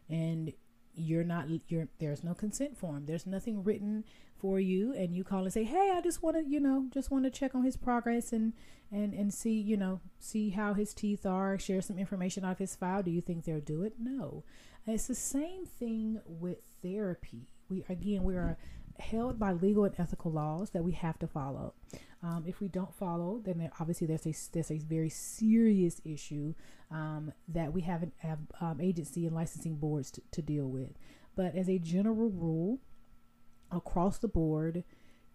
and 0.09 0.53
you're 0.95 1.25
not 1.25 1.47
you're 1.69 1.89
there's 2.01 2.25
no 2.25 2.35
consent 2.35 2.77
form 2.77 3.07
there's 3.07 3.27
nothing 3.27 3.63
written 3.63 4.05
for 4.43 4.61
you 4.61 4.93
and 4.93 5.15
you 5.15 5.25
call 5.25 5.45
and 5.45 5.53
say 5.53 5.65
hey 5.65 5.93
i 5.95 6.01
just 6.03 6.23
want 6.23 6.37
to 6.37 6.45
you 6.45 6.61
know 6.61 6.87
just 6.93 7.11
want 7.11 7.25
to 7.25 7.31
check 7.31 7.55
on 7.55 7.63
his 7.63 7.77
progress 7.77 8.33
and 8.33 8.53
and 8.93 9.15
and 9.15 9.33
see 9.33 9.59
you 9.59 9.77
know 9.77 10.01
see 10.19 10.51
how 10.51 10.75
his 10.75 10.93
teeth 10.93 11.25
are 11.25 11.59
share 11.59 11.81
some 11.81 11.99
information 11.99 12.45
out 12.45 12.53
of 12.53 12.59
his 12.59 12.77
file. 12.77 13.03
Do 13.03 13.11
you 13.11 13.23
think 13.23 13.45
they'll 13.45 13.61
do 13.61 13.83
it? 13.83 13.95
No. 13.99 14.45
It's 14.87 15.07
the 15.07 15.15
same 15.15 15.65
thing 15.65 16.21
with 16.27 16.59
therapy. 16.83 17.49
We 17.69 17.85
again 17.89 18.23
we 18.23 18.37
are 18.37 18.59
held 19.01 19.39
by 19.39 19.53
legal 19.53 19.85
and 19.85 19.95
ethical 19.99 20.31
laws 20.31 20.71
that 20.71 20.85
we 20.85 20.93
have 20.93 21.19
to 21.21 21.27
follow. 21.27 21.73
Um, 22.23 22.45
if 22.47 22.61
we 22.61 22.69
don't 22.69 22.95
follow, 22.95 23.41
then 23.43 23.59
there, 23.59 23.73
obviously 23.81 24.07
there's 24.07 24.27
a 24.27 24.35
there's 24.53 24.71
a 24.71 24.79
very 24.79 25.09
serious 25.09 26.01
issue 26.05 26.55
um, 26.91 27.33
that 27.49 27.73
we 27.73 27.81
haven't 27.81 28.13
have 28.19 28.39
um, 28.61 28.81
agency 28.81 29.27
and 29.27 29.35
licensing 29.35 29.77
boards 29.77 30.11
to, 30.13 30.23
to 30.33 30.43
deal 30.43 30.67
with. 30.67 30.91
But 31.35 31.57
as 31.57 31.71
a 31.71 31.79
general 31.79 32.29
rule, 32.29 32.79
across 33.73 34.19
the 34.19 34.29
board, 34.29 34.85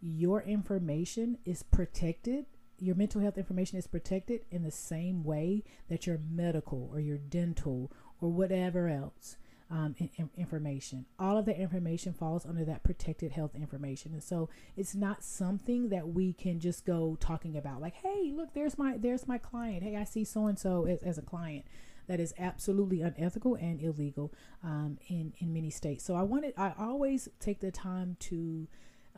your 0.01 0.41
information 0.41 1.37
is 1.45 1.63
protected. 1.63 2.45
Your 2.79 2.95
mental 2.95 3.21
health 3.21 3.37
information 3.37 3.77
is 3.77 3.87
protected 3.87 4.41
in 4.51 4.63
the 4.63 4.71
same 4.71 5.23
way 5.23 5.63
that 5.89 6.05
your 6.05 6.19
medical 6.29 6.89
or 6.93 6.99
your 6.99 7.17
dental 7.17 7.91
or 8.21 8.29
whatever 8.29 8.87
else 8.87 9.37
um, 9.69 9.95
in, 9.97 10.29
information. 10.37 11.05
All 11.19 11.37
of 11.37 11.45
that 11.45 11.59
information 11.59 12.13
falls 12.13 12.45
under 12.45 12.63
that 12.65 12.83
protected 12.83 13.31
health 13.31 13.55
information, 13.55 14.13
and 14.13 14.23
so 14.23 14.49
it's 14.75 14.95
not 14.95 15.23
something 15.23 15.89
that 15.89 16.09
we 16.09 16.33
can 16.33 16.59
just 16.59 16.85
go 16.85 17.17
talking 17.19 17.57
about. 17.57 17.81
Like, 17.81 17.95
hey, 17.95 18.31
look, 18.33 18.53
there's 18.53 18.77
my 18.77 18.97
there's 18.97 19.27
my 19.27 19.37
client. 19.37 19.83
Hey, 19.83 19.95
I 19.95 20.03
see 20.03 20.23
so 20.23 20.47
and 20.47 20.57
so 20.57 20.85
as 20.85 21.17
a 21.17 21.21
client. 21.21 21.65
That 22.07 22.19
is 22.19 22.33
absolutely 22.39 23.01
unethical 23.01 23.55
and 23.55 23.81
illegal 23.81 24.33
um, 24.63 24.97
in 25.07 25.33
in 25.39 25.53
many 25.53 25.69
states. 25.69 26.03
So 26.03 26.15
I 26.15 26.23
wanted 26.23 26.53
I 26.57 26.73
always 26.79 27.27
take 27.39 27.59
the 27.59 27.71
time 27.71 28.17
to 28.21 28.67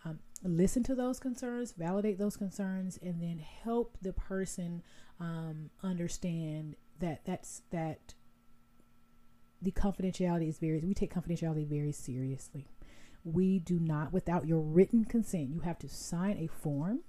um, 0.06 0.20
listen 0.44 0.84
to 0.84 0.96
those 0.96 1.20
concerns, 1.20 1.74
validate 1.74 2.18
those 2.18 2.38
concerns, 2.38 2.98
and 3.02 3.22
then 3.22 3.40
help 3.40 3.98
the 4.02 4.14
person 4.14 4.82
um, 5.20 5.70
understand 5.84 6.76
that 7.00 7.26
that's 7.26 7.62
that 7.72 8.14
the 9.62 9.72
confidentiality 9.72 10.48
is 10.48 10.58
very 10.58 10.80
we 10.80 10.94
take 10.94 11.14
confidentiality 11.14 11.68
very 11.68 11.92
seriously 11.92 12.68
we 13.24 13.60
do 13.60 13.80
not 13.80 14.14
without 14.14 14.48
your 14.48 14.62
written 14.62 15.04
consent 15.04 15.50
you 15.50 15.60
have 15.60 15.78
to 15.78 15.90
sign 15.90 16.38
a 16.38 16.48
form 16.48 17.00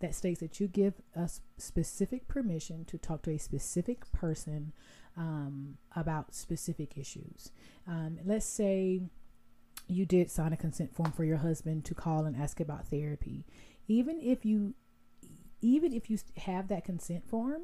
that 0.00 0.14
states 0.14 0.40
that 0.40 0.60
you 0.60 0.68
give 0.68 0.94
us 1.14 1.40
specific 1.56 2.28
permission 2.28 2.84
to 2.84 2.98
talk 2.98 3.22
to 3.22 3.30
a 3.30 3.38
specific 3.38 4.10
person 4.12 4.72
um, 5.16 5.78
about 5.94 6.34
specific 6.34 6.96
issues 6.98 7.50
um, 7.86 8.18
let's 8.24 8.46
say 8.46 9.00
you 9.88 10.04
did 10.04 10.30
sign 10.30 10.52
a 10.52 10.56
consent 10.56 10.94
form 10.94 11.12
for 11.12 11.24
your 11.24 11.38
husband 11.38 11.84
to 11.84 11.94
call 11.94 12.24
and 12.24 12.36
ask 12.36 12.60
about 12.60 12.86
therapy 12.88 13.46
even 13.88 14.20
if 14.20 14.44
you 14.44 14.74
even 15.62 15.92
if 15.92 16.10
you 16.10 16.18
have 16.36 16.68
that 16.68 16.84
consent 16.84 17.28
form 17.28 17.62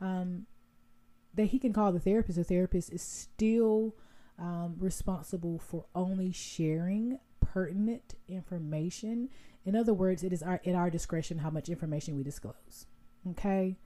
um, 0.00 0.46
that 1.34 1.46
he 1.46 1.58
can 1.58 1.72
call 1.72 1.92
the 1.92 2.00
therapist. 2.00 2.36
The 2.36 2.44
therapist 2.44 2.92
is 2.92 3.02
still 3.02 3.94
um, 4.38 4.76
responsible 4.78 5.58
for 5.58 5.86
only 5.94 6.32
sharing 6.32 7.18
pertinent 7.54 8.16
information. 8.26 9.28
In 9.64 9.76
other 9.76 9.94
words, 9.94 10.24
it 10.24 10.32
is 10.32 10.42
our 10.42 10.60
at 10.66 10.74
our 10.74 10.90
discretion 10.90 11.38
how 11.38 11.50
much 11.50 11.68
information 11.68 12.16
we 12.16 12.24
disclose. 12.24 12.86
Okay, 13.30 13.76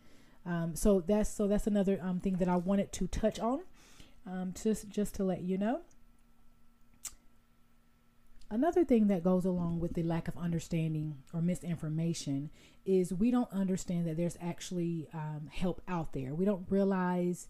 um, 0.47 0.75
so 0.75 1.05
that's 1.07 1.31
so 1.31 1.47
that's 1.47 1.67
another 1.67 2.01
um, 2.03 2.19
thing 2.19 2.39
that 2.39 2.49
I 2.49 2.57
wanted 2.57 2.93
to 2.93 3.07
touch 3.07 3.39
on, 3.39 3.61
um, 4.27 4.55
just 4.61 4.89
just 4.89 5.15
to 5.17 5.25
let 5.25 5.43
you 5.43 5.59
know. 5.59 5.81
Another 8.51 8.83
thing 8.83 9.09
that 9.09 9.23
goes 9.23 9.45
along 9.45 9.81
with 9.81 9.93
the 9.93 10.03
lack 10.03 10.27
of 10.27 10.39
understanding 10.39 11.19
or 11.35 11.43
misinformation 11.43 12.49
is 12.87 13.13
we 13.13 13.31
don't 13.31 13.53
understand 13.53 14.07
that 14.07 14.17
there's 14.17 14.39
actually 14.41 15.07
um, 15.13 15.51
help 15.53 15.83
out 15.87 16.15
there. 16.15 16.35
We 16.35 16.47
don't 16.47 16.65
realize 16.71 17.49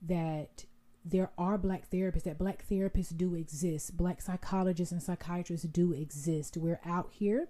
that 0.00 0.64
there 1.04 1.30
are 1.38 1.56
black 1.56 1.90
therapists, 1.90 2.24
that 2.24 2.38
black 2.38 2.64
therapists 2.68 3.16
do 3.16 3.34
exist, 3.34 3.96
black 3.96 4.20
psychologists 4.20 4.92
and 4.92 5.02
psychiatrists 5.02 5.66
do 5.66 5.92
exist. 5.92 6.56
We're 6.56 6.80
out 6.84 7.10
here 7.12 7.48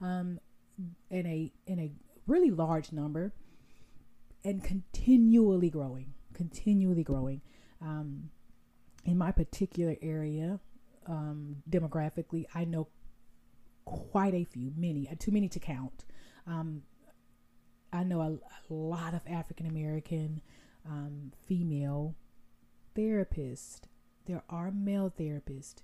um, 0.00 0.38
in 1.10 1.26
a 1.26 1.52
in 1.66 1.80
a 1.80 1.90
really 2.26 2.50
large 2.50 2.92
number 2.92 3.32
and 4.44 4.62
continually 4.62 5.70
growing, 5.70 6.14
continually 6.32 7.02
growing. 7.02 7.40
Um, 7.80 8.30
in 9.04 9.18
my 9.18 9.32
particular 9.32 9.96
area, 10.00 10.60
um, 11.06 11.56
demographically, 11.68 12.46
I 12.54 12.64
know 12.64 12.86
quite 13.84 14.34
a 14.34 14.44
few, 14.44 14.72
many, 14.76 15.08
uh, 15.10 15.14
too 15.18 15.32
many 15.32 15.48
to 15.48 15.58
count. 15.58 16.04
Um, 16.46 16.82
I 17.92 18.04
know 18.04 18.20
a, 18.20 18.30
a 18.32 18.72
lot 18.72 19.14
of 19.14 19.22
African 19.28 19.66
American 19.66 20.40
um, 20.88 21.32
female 21.46 22.14
therapists. 22.96 23.80
There 24.26 24.42
are 24.48 24.70
male 24.70 25.12
therapists. 25.16 25.82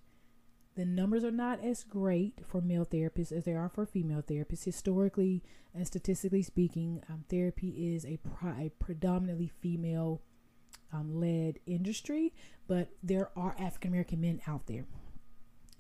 The 0.75 0.85
numbers 0.85 1.25
are 1.25 1.33
not 1.33 1.63
as 1.65 1.83
great 1.83 2.41
for 2.47 2.61
male 2.61 2.87
therapists 2.87 3.33
as 3.33 3.45
they 3.45 3.55
are 3.55 3.69
for 3.69 3.85
female 3.85 4.23
therapists. 4.23 4.65
Historically 4.65 5.43
and 5.75 5.87
statistically 5.87 6.43
speaking, 6.43 7.03
um, 7.11 7.25
therapy 7.29 7.95
is 7.95 8.05
a, 8.05 8.19
a 8.45 8.71
predominantly 8.79 9.51
female 9.61 10.21
um, 10.93 11.21
led 11.21 11.59
industry, 11.67 12.33
but 12.69 12.91
there 13.03 13.31
are 13.37 13.57
African 13.59 13.91
American 13.91 14.21
men 14.21 14.41
out 14.47 14.67
there 14.67 14.85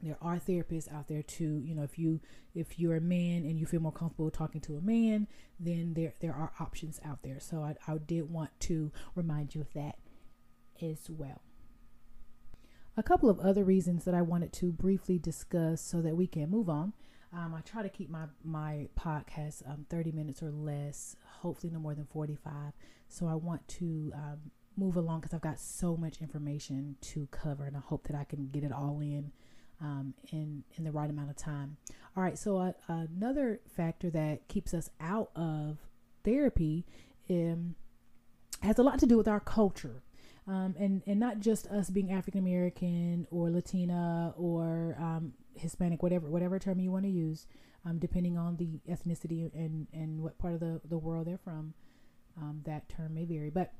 there 0.03 0.17
are 0.21 0.39
therapists 0.39 0.93
out 0.93 1.09
there 1.09 1.23
too 1.23 1.61
you 1.65 1.75
know 1.75 1.83
if 1.83 1.99
you 1.99 2.21
if 2.55 2.79
you're 2.79 2.97
a 2.97 3.01
man 3.01 3.45
and 3.45 3.59
you 3.59 3.67
feel 3.67 3.81
more 3.81 3.93
comfortable 3.93 4.31
talking 4.31 4.61
to 4.61 4.77
a 4.77 4.81
man 4.81 5.27
then 5.59 5.95
there 5.95 6.15
there 6.21 6.33
are 6.33 6.53
options 6.61 7.01
out 7.05 7.23
there 7.23 7.41
so 7.41 7.63
i, 7.63 7.75
I 7.91 7.99
did 7.99 8.31
want 8.31 8.51
to 8.61 8.93
remind 9.15 9.55
you 9.55 9.61
of 9.61 9.73
that 9.75 9.99
as 10.83 11.09
well 11.09 11.43
a 12.97 13.03
couple 13.03 13.31
of 13.31 13.39
other 13.41 13.65
reasons 13.65 14.05
that 14.05 14.15
i 14.15 14.23
wanted 14.23 14.53
to 14.53 14.73
briefly 14.73 15.19
discuss 15.19 15.81
so 15.81 16.01
that 16.01 16.17
we 16.17 16.27
can 16.27 16.51
move 16.51 16.69
on 16.69 16.93
um, 17.33 17.55
i 17.55 17.61
try 17.61 17.83
to 17.83 17.89
keep 17.89 18.11
my 18.11 18.25
my 18.45 18.89
podcast 18.99 19.69
um, 19.69 19.87
30 19.91 20.13
minutes 20.13 20.43
or 20.43 20.51
less 20.51 21.17
hopefully 21.41 21.73
no 21.73 21.79
more 21.79 21.95
than 21.95 22.07
45 22.07 22.73
so 23.09 23.27
i 23.27 23.35
want 23.35 23.67
to 23.69 24.13
um, 24.15 24.51
move 24.79 24.97
along 24.97 25.21
because 25.21 25.35
I've 25.35 25.41
got 25.41 25.59
so 25.59 25.97
much 25.97 26.23
information 26.23 26.97
to 27.01 27.27
cover, 27.31 27.67
and 27.67 27.77
I 27.77 27.81
hope 27.81 28.07
that 28.07 28.17
I 28.17 28.25
can 28.25 28.49
get 28.49 28.63
it 28.63 28.73
all 28.73 29.01
in 29.01 29.33
um, 29.81 30.15
in 30.31 30.63
in 30.77 30.85
the 30.85 30.93
right 30.93 31.11
amount 31.11 31.31
of 31.31 31.37
time. 31.37 31.77
All 32.17 32.23
right, 32.23 32.39
so 32.39 32.57
uh, 32.59 32.73
another 32.89 33.61
factor 33.69 34.11
that 34.11 34.49
keeps 34.49 34.73
us 34.73 34.91
out 35.01 35.31
of 35.37 35.79
therapy 36.25 36.87
um, 37.29 37.75
has 38.63 38.79
a 38.79 38.83
lot 38.83 38.99
to 39.01 39.07
do 39.07 39.17
with 39.17 39.29
our 39.29 39.41
culture. 39.41 40.03
Um, 40.49 40.75
and 40.79 41.03
and 41.07 41.21
not 41.21 41.41
just 41.41 41.67
us 41.67 41.91
being 41.91 42.11
African 42.11 42.41
American 42.41 43.27
or 43.31 43.51
Latina 43.51 44.33
or 44.37 44.97
um, 44.99 45.35
Hispanic, 45.55 46.03
whatever 46.03 46.27
whatever 46.29 46.59
term 46.59 46.81
you 46.81 46.91
want 46.91 47.05
to 47.05 47.11
use, 47.11 47.47
um, 47.85 47.99
depending 47.99 48.39
on 48.39 48.57
the 48.57 48.81
ethnicity 48.91 49.51
and 49.55 49.87
and 49.93 50.23
what 50.23 50.39
part 50.39 50.55
of 50.55 50.61
the 50.61 50.81
the 50.89 50.97
world 50.97 51.27
they're 51.27 51.37
from, 51.37 51.75
um, 52.41 52.63
that 52.65 52.89
term 52.89 53.15
may 53.15 53.27
vary. 53.27 53.51
But 53.51 53.75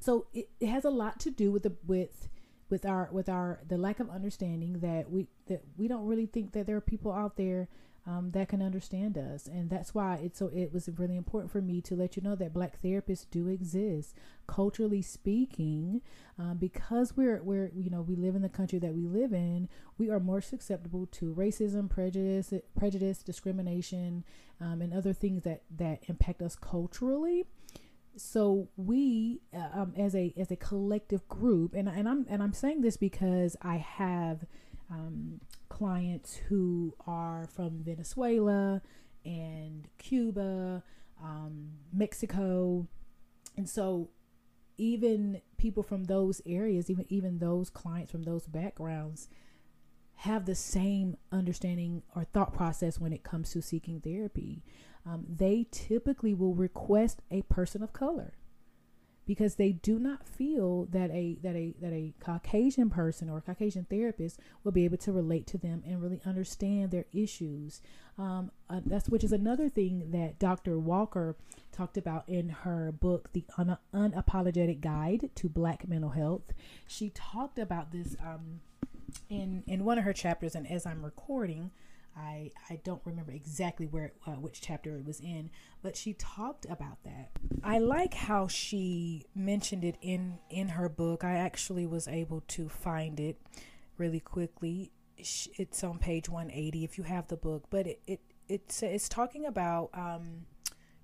so 0.00 0.26
it, 0.34 0.48
it 0.58 0.68
has 0.68 0.84
a 0.84 0.90
lot 0.90 1.20
to 1.20 1.30
do 1.30 1.52
with 1.52 1.62
the 1.62 1.76
with 1.86 2.28
with 2.68 2.84
our 2.84 3.08
with 3.12 3.28
our 3.28 3.60
the 3.68 3.78
lack 3.78 4.00
of 4.00 4.10
understanding 4.10 4.80
that 4.80 5.08
we 5.08 5.28
that 5.46 5.62
we 5.76 5.86
don't 5.86 6.06
really 6.06 6.26
think 6.26 6.52
that 6.52 6.66
there 6.66 6.76
are 6.76 6.80
people 6.80 7.12
out 7.12 7.36
there 7.36 7.68
um, 8.06 8.30
that 8.30 8.48
can 8.48 8.62
understand 8.62 9.18
us. 9.18 9.46
And 9.46 9.68
that's 9.68 9.94
why 9.94 10.20
it's 10.22 10.38
so 10.38 10.50
it 10.54 10.72
was 10.72 10.88
really 10.96 11.16
important 11.16 11.50
for 11.50 11.60
me 11.60 11.80
to 11.82 11.96
let 11.96 12.16
you 12.16 12.22
know 12.22 12.36
that 12.36 12.52
black 12.52 12.80
therapists 12.80 13.26
do 13.30 13.48
exist 13.48 14.14
culturally 14.46 15.02
speaking 15.02 16.02
um, 16.38 16.56
because 16.56 17.16
we're 17.16 17.42
we're 17.42 17.72
you 17.74 17.90
know 17.90 18.00
we 18.00 18.14
live 18.14 18.36
in 18.36 18.42
the 18.42 18.48
country 18.48 18.78
that 18.78 18.94
we 18.94 19.06
live 19.06 19.32
in 19.32 19.68
we 19.98 20.08
are 20.08 20.20
more 20.20 20.40
susceptible 20.40 21.06
to 21.06 21.34
racism 21.34 21.90
prejudice 21.90 22.52
prejudice 22.78 23.24
discrimination 23.24 24.22
um, 24.60 24.80
and 24.80 24.94
other 24.94 25.12
things 25.12 25.42
that 25.42 25.62
that 25.76 26.02
impact 26.08 26.42
us 26.42 26.54
culturally. 26.54 27.44
So 28.16 28.68
we 28.76 29.40
uh, 29.52 29.80
um, 29.80 29.94
as 29.96 30.14
a 30.14 30.32
as 30.36 30.50
a 30.50 30.56
collective 30.56 31.28
group 31.28 31.74
and, 31.74 31.88
and 31.88 32.08
i'm 32.08 32.24
and 32.30 32.42
i'm 32.42 32.54
saying 32.54 32.80
this 32.80 32.96
because 32.96 33.56
i 33.60 33.76
have 33.76 34.46
um, 34.90 35.40
clients 35.68 36.36
who 36.48 36.94
are 37.06 37.48
from 37.54 37.82
venezuela 37.82 38.80
and 39.24 39.88
cuba 39.98 40.82
um, 41.22 41.70
mexico. 41.92 42.86
And 43.56 43.68
so 43.68 44.10
even 44.78 45.40
people 45.56 45.82
from 45.82 46.04
those 46.04 46.42
areas 46.44 46.90
even 46.90 47.06
even 47.08 47.38
those 47.38 47.70
clients 47.70 48.12
from 48.12 48.22
those 48.24 48.46
backgrounds 48.46 49.28
have 50.16 50.46
the 50.46 50.54
same 50.54 51.16
understanding 51.30 52.02
or 52.14 52.24
thought 52.24 52.54
process 52.54 52.98
when 52.98 53.12
it 53.12 53.22
comes 53.22 53.50
to 53.52 53.60
seeking 53.60 54.00
therapy. 54.00 54.62
Um, 55.04 55.24
they 55.28 55.66
typically 55.70 56.34
will 56.34 56.54
request 56.54 57.20
a 57.30 57.42
person 57.42 57.82
of 57.82 57.92
color 57.92 58.32
because 59.26 59.56
they 59.56 59.72
do 59.72 59.98
not 59.98 60.26
feel 60.26 60.86
that 60.86 61.10
a 61.10 61.36
that 61.42 61.56
a 61.56 61.74
that 61.80 61.92
a 61.92 62.14
Caucasian 62.20 62.88
person 62.88 63.28
or 63.28 63.38
a 63.38 63.42
Caucasian 63.42 63.84
therapist 63.90 64.38
will 64.62 64.72
be 64.72 64.84
able 64.84 64.96
to 64.98 65.12
relate 65.12 65.46
to 65.48 65.58
them 65.58 65.82
and 65.86 66.00
really 66.00 66.20
understand 66.24 66.90
their 66.90 67.06
issues. 67.12 67.82
Um, 68.18 68.50
uh, 68.70 68.80
that's 68.86 69.08
which 69.08 69.24
is 69.24 69.32
another 69.32 69.68
thing 69.68 70.10
that 70.12 70.38
Dr. 70.38 70.78
Walker 70.78 71.36
talked 71.72 71.98
about 71.98 72.26
in 72.28 72.48
her 72.48 72.92
book, 72.92 73.30
The 73.32 73.44
Un- 73.58 73.78
Unapologetic 73.92 74.80
Guide 74.80 75.30
to 75.34 75.48
Black 75.48 75.86
Mental 75.86 76.10
Health. 76.10 76.54
She 76.86 77.10
talked 77.10 77.58
about 77.58 77.92
this 77.92 78.16
um, 78.24 78.60
in 79.28 79.64
in 79.66 79.84
one 79.84 79.98
of 79.98 80.04
her 80.04 80.12
chapters, 80.12 80.54
and 80.54 80.70
as 80.70 80.86
I'm 80.86 81.04
recording, 81.04 81.72
I 82.16 82.50
I 82.70 82.80
don't 82.82 83.02
remember 83.04 83.32
exactly 83.32 83.86
where 83.86 84.12
uh, 84.26 84.32
which 84.32 84.60
chapter 84.60 84.96
it 84.96 85.04
was 85.04 85.20
in, 85.20 85.50
but 85.82 85.96
she 85.96 86.14
talked 86.14 86.64
about 86.64 87.02
that. 87.04 87.30
I 87.62 87.78
like 87.78 88.14
how 88.14 88.48
she 88.48 89.26
mentioned 89.34 89.84
it 89.84 89.96
in 90.00 90.38
in 90.48 90.68
her 90.68 90.88
book. 90.88 91.24
I 91.24 91.36
actually 91.36 91.86
was 91.86 92.08
able 92.08 92.42
to 92.48 92.68
find 92.68 93.20
it 93.20 93.40
really 93.98 94.20
quickly. 94.20 94.92
It's 95.18 95.82
on 95.82 95.98
page 95.98 96.28
180 96.28 96.84
if 96.84 96.98
you 96.98 97.04
have 97.04 97.28
the 97.28 97.36
book, 97.36 97.64
but 97.70 97.86
it 97.86 98.00
it 98.06 98.20
it's 98.48 98.82
it's 98.82 99.08
talking 99.08 99.44
about 99.44 99.90
um 99.92 100.46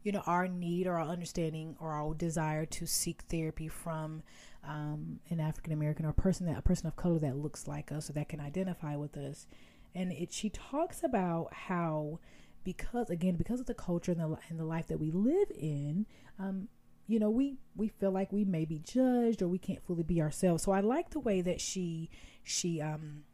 you 0.03 0.13
know 0.13 0.23
our 0.27 0.49
need 0.49 0.87
or 0.87 0.99
our 0.99 1.07
understanding 1.07 1.77
or 1.81 1.93
our 1.93 2.15
desire 2.15 2.67
to 2.67 2.87
seek 2.87 3.23
therapy 3.23 3.69
from 3.69 4.23
um, 4.65 5.19
an 5.29 5.41
African 5.41 5.73
American 5.73 6.07
or 6.07 6.11
a 6.11 6.15
person 6.15 6.47
that 6.47 6.59
a 6.59 6.63
person 6.63 6.87
of 6.87 6.97
color 6.97 7.19
that 7.19 7.37
looks 7.37 7.67
like 7.67 7.91
us 7.91 8.09
or 8.09 8.13
that 8.15 8.29
can 8.29 8.41
identify 8.41 8.97
with 8.97 9.17
us 9.17 9.47
and 9.95 10.13
it 10.13 10.33
she 10.33 10.49
talks 10.51 11.03
about 11.03 11.53
how 11.53 12.19
because 12.65 13.11
again 13.11 13.37
because 13.37 13.61
of 13.61 13.67
the 13.67 13.75
culture 13.75 14.13
and 14.13 14.21
the, 14.21 14.39
and 14.49 14.59
the 14.59 14.65
life 14.65 14.87
that 14.87 14.99
we 14.99 15.11
live 15.11 15.51
in 15.59 16.07
um, 16.39 16.69
you 17.07 17.19
know 17.19 17.31
we 17.31 17.57
we 17.77 17.89
feel 17.89 18.11
like 18.11 18.33
we 18.33 18.45
may 18.45 18.65
be 18.65 18.79
judged 18.79 19.43
or 19.43 19.49
we 19.49 19.59
can't 19.59 19.85
fully 19.85 20.03
be 20.03 20.21
ourselves 20.21 20.63
so 20.63 20.73
i 20.73 20.81
like 20.81 21.11
the 21.11 21.21
way 21.21 21.41
that 21.41 21.61
she 21.61 22.09
she 22.43 22.81
um 22.81 23.25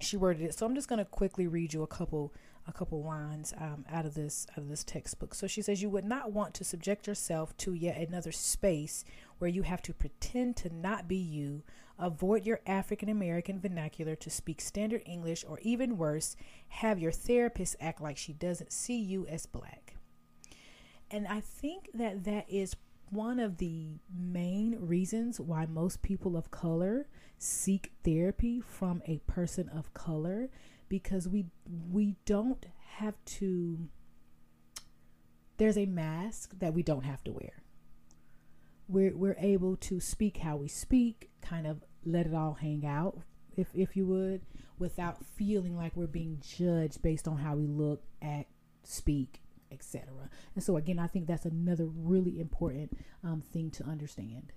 she 0.00 0.16
worded 0.16 0.42
it 0.42 0.54
so 0.54 0.66
i'm 0.66 0.74
just 0.74 0.88
going 0.88 0.98
to 0.98 1.04
quickly 1.04 1.46
read 1.46 1.72
you 1.72 1.82
a 1.82 1.86
couple 1.86 2.32
a 2.66 2.72
couple 2.72 3.02
lines 3.02 3.52
um, 3.58 3.84
out 3.90 4.06
of 4.06 4.14
this 4.14 4.46
out 4.52 4.58
of 4.58 4.68
this 4.68 4.84
textbook. 4.84 5.34
So 5.34 5.46
she 5.46 5.62
says 5.62 5.82
you 5.82 5.90
would 5.90 6.04
not 6.04 6.32
want 6.32 6.54
to 6.54 6.64
subject 6.64 7.06
yourself 7.06 7.56
to 7.58 7.74
yet 7.74 7.96
another 7.96 8.32
space 8.32 9.04
where 9.38 9.50
you 9.50 9.62
have 9.62 9.82
to 9.82 9.94
pretend 9.94 10.56
to 10.58 10.74
not 10.74 11.08
be 11.08 11.16
you, 11.16 11.62
avoid 12.02 12.44
your 12.44 12.60
African 12.66 13.08
American 13.08 13.60
vernacular 13.60 14.16
to 14.16 14.28
speak 14.28 14.60
standard 14.60 15.02
English, 15.06 15.44
or 15.48 15.58
even 15.60 15.96
worse, 15.96 16.36
have 16.68 16.98
your 16.98 17.12
therapist 17.12 17.76
act 17.80 18.02
like 18.02 18.18
she 18.18 18.32
doesn't 18.32 18.72
see 18.72 18.98
you 18.98 19.26
as 19.26 19.46
black. 19.46 19.94
And 21.10 21.26
I 21.26 21.40
think 21.40 21.88
that 21.94 22.24
that 22.24 22.50
is 22.50 22.74
one 23.10 23.38
of 23.38 23.58
the 23.58 24.00
main 24.14 24.76
reasons 24.80 25.38
why 25.38 25.66
most 25.66 26.02
people 26.02 26.36
of 26.36 26.50
color 26.50 27.06
seek 27.38 27.92
therapy 28.04 28.60
from 28.60 29.02
a 29.06 29.18
person 29.26 29.68
of 29.68 29.92
color 29.94 30.48
because 30.88 31.28
we 31.28 31.46
we 31.90 32.16
don't 32.24 32.66
have 32.96 33.14
to 33.24 33.88
there's 35.58 35.78
a 35.78 35.86
mask 35.86 36.58
that 36.58 36.74
we 36.74 36.82
don't 36.82 37.04
have 37.04 37.22
to 37.24 37.32
wear. 37.32 37.62
We're 38.88 39.14
we're 39.16 39.36
able 39.38 39.76
to 39.76 40.00
speak 40.00 40.38
how 40.38 40.56
we 40.56 40.68
speak, 40.68 41.30
kind 41.40 41.66
of 41.66 41.82
let 42.04 42.26
it 42.26 42.34
all 42.34 42.54
hang 42.54 42.84
out, 42.86 43.18
if 43.56 43.68
if 43.74 43.96
you 43.96 44.06
would, 44.06 44.42
without 44.78 45.24
feeling 45.24 45.76
like 45.76 45.96
we're 45.96 46.06
being 46.06 46.40
judged 46.40 47.02
based 47.02 47.28
on 47.28 47.38
how 47.38 47.54
we 47.54 47.66
look, 47.66 48.02
act, 48.20 48.50
speak, 48.82 49.42
etc. 49.70 50.08
And 50.54 50.62
so 50.62 50.76
again, 50.76 50.98
I 50.98 51.06
think 51.06 51.26
that's 51.26 51.46
another 51.46 51.86
really 51.86 52.40
important 52.40 52.96
um, 53.24 53.40
thing 53.40 53.70
to 53.72 53.84
understand. 53.84 54.52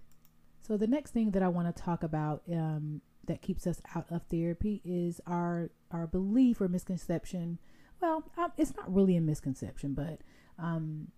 So 0.61 0.77
the 0.77 0.87
next 0.87 1.11
thing 1.11 1.31
that 1.31 1.43
I 1.43 1.47
want 1.47 1.73
to 1.73 1.81
talk 1.81 2.03
about 2.03 2.41
um, 2.51 3.01
that 3.27 3.41
keeps 3.41 3.67
us 3.67 3.81
out 3.95 4.05
of 4.09 4.23
therapy 4.23 4.81
is 4.83 5.21
our 5.27 5.69
our 5.91 6.07
belief 6.07 6.61
or 6.61 6.67
misconception. 6.67 7.59
Well, 8.01 8.23
um, 8.37 8.51
it's 8.57 8.75
not 8.75 8.93
really 8.93 9.15
a 9.15 9.21
misconception, 9.21 9.93
but 9.93 10.19
um, 10.59 11.09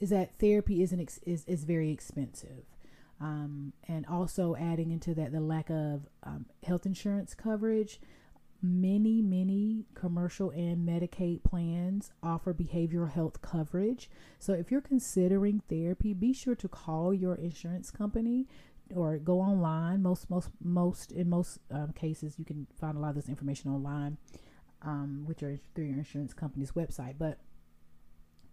is 0.00 0.10
that 0.10 0.38
therapy 0.38 0.82
isn't 0.82 1.00
ex- 1.00 1.20
is 1.26 1.44
is 1.46 1.64
very 1.64 1.90
expensive, 1.90 2.64
um, 3.20 3.72
and 3.86 4.06
also 4.06 4.54
adding 4.56 4.90
into 4.90 5.14
that 5.14 5.32
the 5.32 5.40
lack 5.40 5.70
of 5.70 6.08
um, 6.22 6.46
health 6.64 6.86
insurance 6.86 7.34
coverage. 7.34 8.00
Many, 8.60 9.22
many 9.22 9.84
commercial 9.94 10.50
and 10.50 10.86
Medicaid 10.86 11.44
plans 11.44 12.10
offer 12.24 12.52
behavioral 12.52 13.12
health 13.12 13.40
coverage. 13.40 14.10
So, 14.40 14.52
if 14.52 14.72
you're 14.72 14.80
considering 14.80 15.62
therapy, 15.68 16.12
be 16.12 16.32
sure 16.32 16.56
to 16.56 16.68
call 16.68 17.14
your 17.14 17.36
insurance 17.36 17.92
company 17.92 18.48
or 18.94 19.18
go 19.18 19.40
online. 19.40 20.02
Most 20.02 20.28
most 20.28 20.50
most 20.60 21.12
in 21.12 21.28
most 21.28 21.60
um, 21.70 21.92
cases, 21.92 22.34
you 22.36 22.44
can 22.44 22.66
find 22.80 22.96
a 22.96 23.00
lot 23.00 23.10
of 23.10 23.14
this 23.14 23.28
information 23.28 23.70
online, 23.70 24.16
um, 24.82 25.22
which 25.26 25.42
are 25.42 25.58
through 25.74 25.86
your 25.86 25.98
insurance 25.98 26.34
company's 26.34 26.72
website. 26.72 27.14
But 27.16 27.38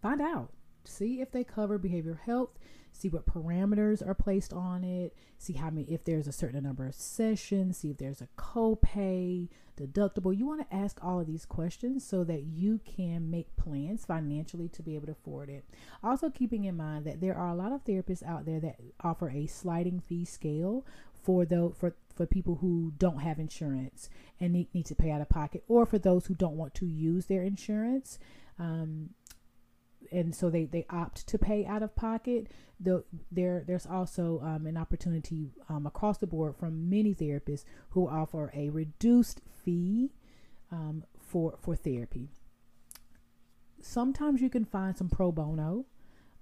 find 0.02 0.22
out, 0.22 0.52
see 0.88 1.22
if 1.22 1.32
they 1.32 1.44
cover 1.44 1.78
behavioral 1.80 2.20
health, 2.20 2.58
see 2.92 3.10
what 3.10 3.26
parameters 3.26 4.06
are 4.06 4.14
placed 4.14 4.54
on 4.54 4.84
it, 4.84 5.16
see 5.38 5.54
how 5.54 5.70
many 5.70 5.86
if 5.92 6.04
there's 6.04 6.28
a 6.28 6.32
certain 6.32 6.64
number 6.64 6.86
of 6.88 6.96
sessions, 6.96 7.78
see 7.78 7.92
if 7.92 7.98
there's 7.98 8.22
a 8.22 8.28
copay, 8.38 9.50
deductible. 9.78 10.36
You 10.36 10.46
want 10.46 10.70
to 10.70 10.76
ask 10.76 11.04
all 11.04 11.20
of 11.20 11.28
these 11.28 11.46
questions 11.46 12.06
so 12.06 12.24
that 12.24 12.44
you 12.44 12.80
can 12.86 13.30
make 13.30 13.56
plans 13.58 14.06
financially 14.06 14.70
to 14.70 14.82
be 14.82 14.96
able 14.96 15.08
to 15.08 15.12
afford 15.12 15.50
it. 15.50 15.66
Also 16.04 16.30
keeping 16.30 16.64
in 16.64 16.78
mind 16.78 17.06
that 17.06 17.22
there 17.22 17.36
are 17.36 17.50
a 17.50 17.56
lot 17.56 17.72
of 17.72 17.84
therapists 17.84 18.24
out 18.24 18.46
there 18.46 18.60
that 18.62 18.80
offer 19.02 19.30
a 19.30 19.48
sliding 19.48 20.00
fee 20.00 20.26
scale 20.26 20.86
for 21.22 21.44
the 21.46 21.72
for 21.78 21.96
for 22.16 22.26
people 22.26 22.60
who 22.62 22.94
don't 22.98 23.20
have 23.20 23.40
insurance 23.40 24.10
and 24.40 24.54
need, 24.54 24.68
need 24.74 24.86
to 24.86 24.96
pay 24.96 25.12
out 25.12 25.22
of 25.22 25.28
pocket 25.28 25.64
or 25.68 25.86
for 25.86 25.98
those 25.98 26.28
who 26.28 26.36
don't 26.36 26.56
want 26.56 26.74
to 26.74 26.86
use 26.86 27.26
their 27.26 27.42
insurance 27.42 28.18
um, 28.58 29.10
and 30.12 30.34
so 30.36 30.50
they, 30.50 30.66
they 30.66 30.86
opt 30.90 31.28
to 31.28 31.38
pay 31.38 31.66
out 31.66 31.84
of 31.84 31.96
pocket. 31.96 32.48
The, 32.80 33.04
there 33.32 33.64
there's 33.66 33.86
also 33.86 34.42
um, 34.44 34.66
an 34.66 34.78
opportunity 34.78 35.52
um, 35.70 35.86
across 35.86 36.18
the 36.18 36.28
board 36.28 36.56
from 36.58 36.90
many 36.90 37.14
therapists 37.14 37.64
who 37.92 38.08
offer 38.08 38.52
a 38.54 38.70
reduced 38.70 39.42
fee 39.64 40.12
um, 40.72 41.04
for 41.20 41.58
for 41.62 41.76
therapy. 41.76 42.30
Sometimes 43.82 44.42
you 44.42 44.50
can 44.50 44.66
find 44.66 44.98
some 44.98 45.10
pro 45.10 45.32
bono 45.32 45.86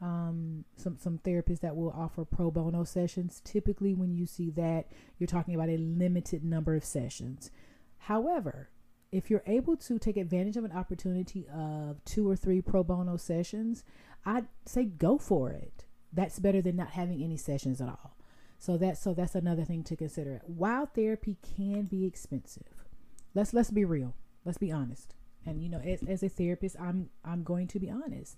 um, 0.03 0.65
some 0.75 0.97
some 0.99 1.17
therapists 1.19 1.61
that 1.61 1.75
will 1.75 1.91
offer 1.91 2.25
pro 2.25 2.51
bono 2.51 2.83
sessions. 2.83 3.41
Typically, 3.45 3.93
when 3.93 4.13
you 4.13 4.25
see 4.25 4.49
that, 4.51 4.87
you're 5.17 5.27
talking 5.27 5.55
about 5.55 5.69
a 5.69 5.77
limited 5.77 6.43
number 6.43 6.75
of 6.75 6.83
sessions. 6.83 7.49
However, 7.99 8.69
if 9.13 9.29
you're 9.29 9.43
able 9.45 9.77
to 9.77 9.99
take 9.99 10.17
advantage 10.17 10.57
of 10.57 10.65
an 10.65 10.71
opportunity 10.71 11.45
of 11.53 12.03
two 12.03 12.27
or 12.27 12.35
three 12.35 12.61
pro 12.61 12.83
bono 12.83 13.15
sessions, 13.15 13.83
I'd 14.25 14.47
say 14.65 14.85
go 14.85 15.19
for 15.19 15.51
it. 15.51 15.85
That's 16.11 16.39
better 16.39 16.61
than 16.61 16.75
not 16.75 16.89
having 16.89 17.23
any 17.23 17.37
sessions 17.37 17.79
at 17.79 17.87
all. 17.87 18.17
So 18.57 18.75
that's 18.75 18.99
so 18.99 19.13
that's 19.13 19.35
another 19.35 19.65
thing 19.65 19.83
to 19.83 19.95
consider. 19.95 20.41
While 20.47 20.87
therapy 20.87 21.37
can 21.55 21.83
be 21.83 22.05
expensive, 22.05 22.73
let's 23.35 23.53
let's 23.53 23.69
be 23.69 23.85
real. 23.85 24.15
Let's 24.45 24.57
be 24.57 24.71
honest. 24.71 25.13
And 25.45 25.61
you 25.61 25.69
know, 25.69 25.79
as, 25.79 26.01
as 26.03 26.23
a 26.23 26.29
therapist, 26.29 26.75
I'm 26.79 27.09
I'm 27.23 27.43
going 27.43 27.67
to 27.67 27.79
be 27.79 27.91
honest. 27.91 28.37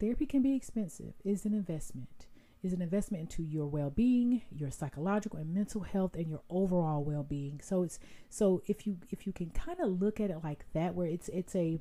Therapy 0.00 0.26
can 0.26 0.42
be 0.42 0.56
expensive. 0.56 1.14
It's 1.24 1.44
an 1.44 1.54
investment. 1.54 2.26
It's 2.64 2.72
an 2.72 2.80
investment 2.80 3.20
into 3.20 3.42
your 3.42 3.66
well-being, 3.66 4.42
your 4.50 4.70
psychological 4.70 5.38
and 5.38 5.52
mental 5.52 5.82
health, 5.82 6.14
and 6.14 6.28
your 6.28 6.40
overall 6.48 7.04
well-being. 7.04 7.60
So 7.62 7.82
it's 7.82 7.98
so 8.30 8.62
if 8.66 8.86
you 8.86 8.96
if 9.10 9.26
you 9.26 9.32
can 9.34 9.50
kind 9.50 9.78
of 9.80 10.00
look 10.00 10.18
at 10.18 10.30
it 10.30 10.38
like 10.42 10.64
that, 10.72 10.94
where 10.94 11.06
it's 11.06 11.28
it's 11.28 11.54
a 11.54 11.78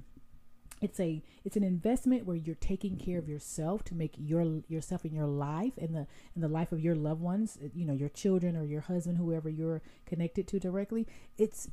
it's 0.81 0.99
a 0.99 1.23
it's 1.45 1.55
an 1.55 1.63
investment 1.63 2.25
where 2.25 2.35
you're 2.35 2.55
taking 2.55 2.97
care 2.97 3.17
of 3.17 3.29
yourself 3.29 3.83
to 3.85 3.95
make 3.95 4.13
your 4.17 4.61
yourself 4.67 5.05
and 5.05 5.13
your 5.13 5.25
life 5.25 5.73
and 5.77 5.95
the 5.95 6.05
and 6.35 6.43
the 6.43 6.49
life 6.49 6.73
of 6.73 6.81
your 6.81 6.95
loved 6.95 7.21
ones 7.21 7.57
you 7.73 7.85
know 7.85 7.93
your 7.93 8.09
children 8.09 8.57
or 8.57 8.65
your 8.65 8.81
husband 8.81 9.17
whoever 9.17 9.49
you're 9.49 9.81
connected 10.05 10.45
to 10.47 10.59
directly 10.59 11.07
it's 11.37 11.69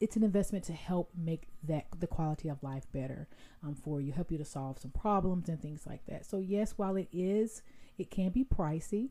it's 0.00 0.16
an 0.16 0.22
investment 0.22 0.64
to 0.64 0.72
help 0.72 1.10
make 1.16 1.48
that 1.62 1.86
the 1.98 2.06
quality 2.06 2.48
of 2.48 2.62
life 2.62 2.84
better 2.92 3.28
um, 3.62 3.74
for 3.74 4.00
you 4.00 4.12
help 4.12 4.30
you 4.30 4.38
to 4.38 4.44
solve 4.44 4.78
some 4.78 4.90
problems 4.90 5.48
and 5.48 5.60
things 5.60 5.86
like 5.86 6.04
that. 6.06 6.26
So 6.26 6.38
yes 6.38 6.74
while 6.76 6.96
it 6.96 7.08
is 7.12 7.62
it 7.96 8.10
can 8.10 8.30
be 8.30 8.44
pricey 8.44 9.10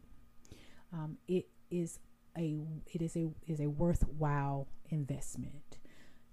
um, 0.93 1.17
it 1.27 1.47
is 1.71 1.99
a 2.37 2.61
it 2.93 3.01
is 3.01 3.15
a 3.15 3.29
is 3.47 3.59
a 3.59 3.67
worthwhile 3.67 4.67
investment. 4.89 5.79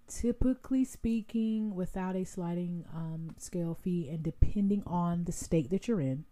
Typically 0.07 0.85
speaking, 0.85 1.75
without 1.75 2.17
a 2.17 2.25
sliding 2.25 2.85
um, 2.95 3.31
scale 3.39 3.75
fee 3.75 4.09
and 4.11 4.23
depending 4.23 4.83
on 4.85 5.25
the 5.25 5.33
state 5.33 5.71
that 5.71 5.87
you're 5.87 6.01
in, 6.01 6.25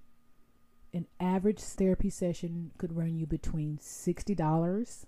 an 0.92 1.06
average 1.20 1.60
therapy 1.60 2.10
session 2.10 2.72
could 2.76 2.96
run 2.96 3.16
you 3.16 3.24
between 3.26 3.78
$60 3.78 5.06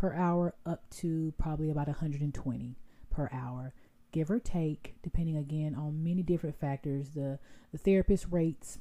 per 0.00 0.14
hour 0.14 0.54
up 0.64 0.88
to 0.88 1.32
probably 1.36 1.70
about 1.70 1.86
120 1.86 2.76
per 3.10 3.28
hour 3.32 3.74
give 4.12 4.30
or 4.30 4.38
take 4.38 4.94
depending 5.02 5.36
again 5.36 5.74
on 5.74 6.02
many 6.02 6.22
different 6.22 6.58
factors 6.58 7.10
the 7.10 7.38
the 7.72 7.78
therapist 7.78 8.26
rates 8.30 8.78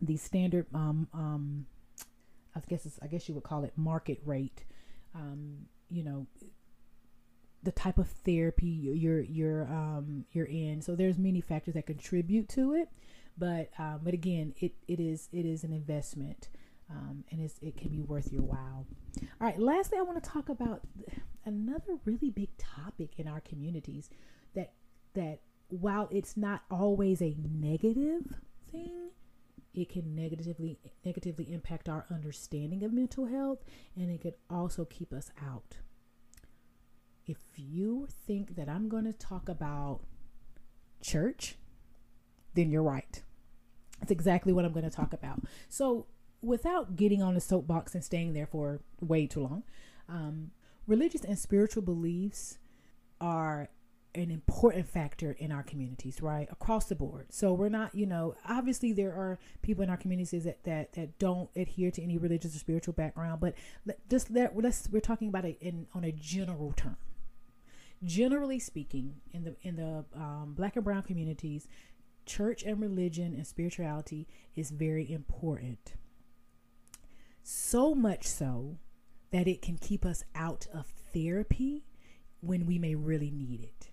the 0.00 0.16
standard 0.16 0.66
um, 0.74 1.08
um 1.12 1.66
i 2.54 2.60
guess 2.68 2.86
i 3.02 3.08
guess 3.08 3.28
you 3.28 3.34
would 3.34 3.42
call 3.42 3.64
it 3.64 3.72
market 3.76 4.20
rate 4.24 4.64
um, 5.14 5.66
you 5.90 6.04
know 6.04 6.26
the 7.62 7.72
type 7.72 7.98
of 7.98 8.08
therapy 8.08 8.66
you're 8.66 9.20
you're 9.20 9.64
um 9.64 10.24
you're 10.32 10.46
in. 10.46 10.80
So 10.80 10.94
there's 10.94 11.18
many 11.18 11.40
factors 11.40 11.74
that 11.74 11.86
contribute 11.86 12.48
to 12.50 12.74
it, 12.74 12.88
but 13.36 13.70
um, 13.78 14.00
but 14.02 14.14
again, 14.14 14.54
it 14.60 14.72
it 14.86 15.00
is 15.00 15.28
it 15.32 15.44
is 15.44 15.64
an 15.64 15.72
investment, 15.72 16.48
um, 16.90 17.24
and 17.30 17.40
it 17.40 17.76
can 17.76 17.90
be 17.90 18.00
worth 18.00 18.32
your 18.32 18.42
while. 18.42 18.86
All 19.40 19.46
right, 19.46 19.58
lastly, 19.58 19.98
I 19.98 20.02
want 20.02 20.22
to 20.22 20.30
talk 20.30 20.48
about 20.48 20.82
another 21.44 21.98
really 22.04 22.30
big 22.30 22.56
topic 22.58 23.18
in 23.18 23.26
our 23.26 23.40
communities 23.40 24.10
that 24.54 24.72
that 25.14 25.40
while 25.68 26.08
it's 26.10 26.36
not 26.36 26.62
always 26.70 27.20
a 27.22 27.36
negative 27.38 28.34
thing 28.70 29.10
it 29.74 29.88
can 29.88 30.14
negatively 30.14 30.78
negatively 31.04 31.52
impact 31.52 31.88
our 31.88 32.04
understanding 32.10 32.82
of 32.82 32.92
mental 32.92 33.26
health 33.26 33.64
and 33.96 34.10
it 34.10 34.20
could 34.20 34.34
also 34.50 34.84
keep 34.84 35.12
us 35.12 35.30
out 35.42 35.76
if 37.28 37.36
you 37.56 38.08
think 38.26 38.56
that 38.56 38.68
I'm 38.68 38.88
going 38.88 39.04
to 39.04 39.12
talk 39.12 39.48
about 39.48 40.00
church, 41.02 41.56
then 42.54 42.70
you're 42.70 42.82
right. 42.82 43.22
That's 44.00 44.10
exactly 44.10 44.52
what 44.52 44.64
I'm 44.64 44.72
going 44.72 44.88
to 44.88 44.96
talk 44.96 45.12
about. 45.12 45.42
So, 45.68 46.06
without 46.42 46.96
getting 46.96 47.22
on 47.22 47.34
the 47.34 47.40
soapbox 47.40 47.94
and 47.94 48.04
staying 48.04 48.32
there 48.32 48.46
for 48.46 48.80
way 49.00 49.26
too 49.26 49.40
long, 49.40 49.62
um, 50.08 50.50
religious 50.86 51.24
and 51.24 51.38
spiritual 51.38 51.82
beliefs 51.82 52.58
are 53.20 53.68
an 54.14 54.30
important 54.30 54.88
factor 54.88 55.32
in 55.32 55.52
our 55.52 55.62
communities, 55.62 56.22
right? 56.22 56.48
Across 56.50 56.86
the 56.86 56.94
board. 56.94 57.26
So 57.30 57.52
we're 57.52 57.68
not, 57.68 57.94
you 57.94 58.06
know, 58.06 58.34
obviously 58.48 58.92
there 58.92 59.10
are 59.10 59.38
people 59.62 59.84
in 59.84 59.90
our 59.90 59.96
communities 59.96 60.44
that 60.44 60.64
that, 60.64 60.94
that 60.94 61.18
don't 61.18 61.50
adhere 61.54 61.90
to 61.90 62.02
any 62.02 62.16
religious 62.16 62.54
or 62.56 62.58
spiritual 62.58 62.94
background, 62.94 63.40
but 63.40 63.54
just 64.08 64.30
let, 64.30 64.56
let's 64.56 64.88
we're 64.90 65.00
talking 65.00 65.28
about 65.28 65.44
it 65.44 65.58
in 65.60 65.86
on 65.94 66.04
a 66.04 66.12
general 66.12 66.72
term 66.72 66.96
generally 68.04 68.58
speaking, 68.58 69.14
in 69.32 69.44
the 69.44 69.56
in 69.62 69.76
the 69.76 70.04
um, 70.14 70.54
black 70.56 70.76
and 70.76 70.84
brown 70.84 71.02
communities, 71.02 71.66
church 72.26 72.62
and 72.62 72.80
religion 72.80 73.34
and 73.34 73.46
spirituality 73.46 74.26
is 74.54 74.70
very 74.70 75.10
important. 75.10 75.94
So 77.50 77.94
much 77.94 78.26
so 78.26 78.76
that 79.30 79.48
it 79.48 79.62
can 79.62 79.78
keep 79.78 80.04
us 80.04 80.22
out 80.34 80.66
of 80.74 80.84
therapy 81.14 81.82
when 82.42 82.66
we 82.66 82.78
may 82.78 82.94
really 82.94 83.30
need 83.30 83.62
it. 83.62 83.88